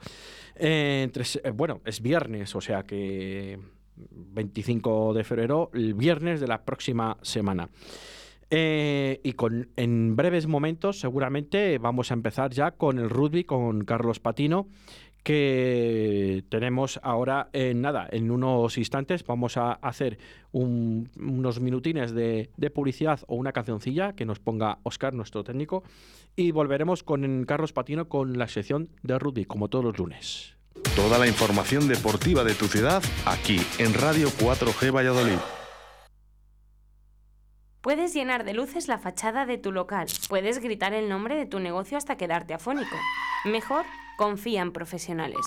Eh, 0.56 1.10
bueno, 1.52 1.82
es 1.84 2.00
viernes, 2.00 2.56
o 2.56 2.62
sea 2.62 2.84
que 2.84 3.58
25 3.96 5.14
de 5.14 5.24
febrero, 5.24 5.70
el 5.74 5.94
viernes 5.94 6.40
de 6.40 6.46
la 6.46 6.64
próxima 6.64 7.16
semana. 7.22 7.68
Eh, 8.50 9.20
y 9.24 9.32
con, 9.32 9.68
en 9.76 10.16
breves 10.16 10.46
momentos 10.46 11.00
seguramente 11.00 11.78
vamos 11.78 12.10
a 12.10 12.14
empezar 12.14 12.52
ya 12.52 12.72
con 12.72 12.98
el 12.98 13.10
rugby, 13.10 13.44
con 13.44 13.84
Carlos 13.84 14.20
Patino, 14.20 14.68
que 15.24 16.44
tenemos 16.50 17.00
ahora 17.02 17.48
en 17.54 17.80
nada, 17.80 18.06
en 18.10 18.30
unos 18.30 18.76
instantes 18.76 19.24
vamos 19.26 19.56
a 19.56 19.72
hacer 19.72 20.18
unos 20.52 21.60
minutines 21.60 22.12
de, 22.12 22.50
de, 22.58 22.70
publicidad 22.70 23.20
o 23.26 23.34
una 23.36 23.52
cancioncilla 23.52 24.12
que 24.12 24.26
nos 24.26 24.38
ponga 24.38 24.78
Oscar, 24.82 25.14
nuestro 25.14 25.42
técnico, 25.42 25.82
y 26.36 26.50
volveremos 26.50 27.02
con 27.02 27.44
Carlos 27.46 27.72
Patino 27.72 28.08
con 28.08 28.36
la 28.36 28.48
sección 28.48 28.90
de 29.02 29.18
rugby, 29.18 29.46
como 29.46 29.68
todos 29.68 29.84
los 29.84 29.98
lunes. 29.98 30.53
Toda 30.96 31.18
la 31.18 31.26
información 31.26 31.88
deportiva 31.88 32.44
de 32.44 32.54
tu 32.54 32.66
ciudad 32.66 33.02
aquí 33.26 33.60
en 33.78 33.94
Radio 33.94 34.28
4G 34.28 34.94
Valladolid. 34.94 35.38
Puedes 37.80 38.14
llenar 38.14 38.44
de 38.44 38.54
luces 38.54 38.88
la 38.88 38.98
fachada 38.98 39.44
de 39.44 39.58
tu 39.58 39.70
local. 39.70 40.08
Puedes 40.28 40.58
gritar 40.58 40.94
el 40.94 41.08
nombre 41.08 41.36
de 41.36 41.46
tu 41.46 41.60
negocio 41.60 41.98
hasta 41.98 42.16
quedarte 42.16 42.54
afónico. 42.54 42.96
Mejor, 43.44 43.84
confía 44.16 44.62
en 44.62 44.72
profesionales. 44.72 45.46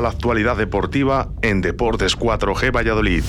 La 0.00 0.08
actualidad 0.08 0.56
deportiva 0.56 1.28
en 1.42 1.62
Deportes 1.62 2.18
4G 2.18 2.74
Valladolid. 2.74 3.24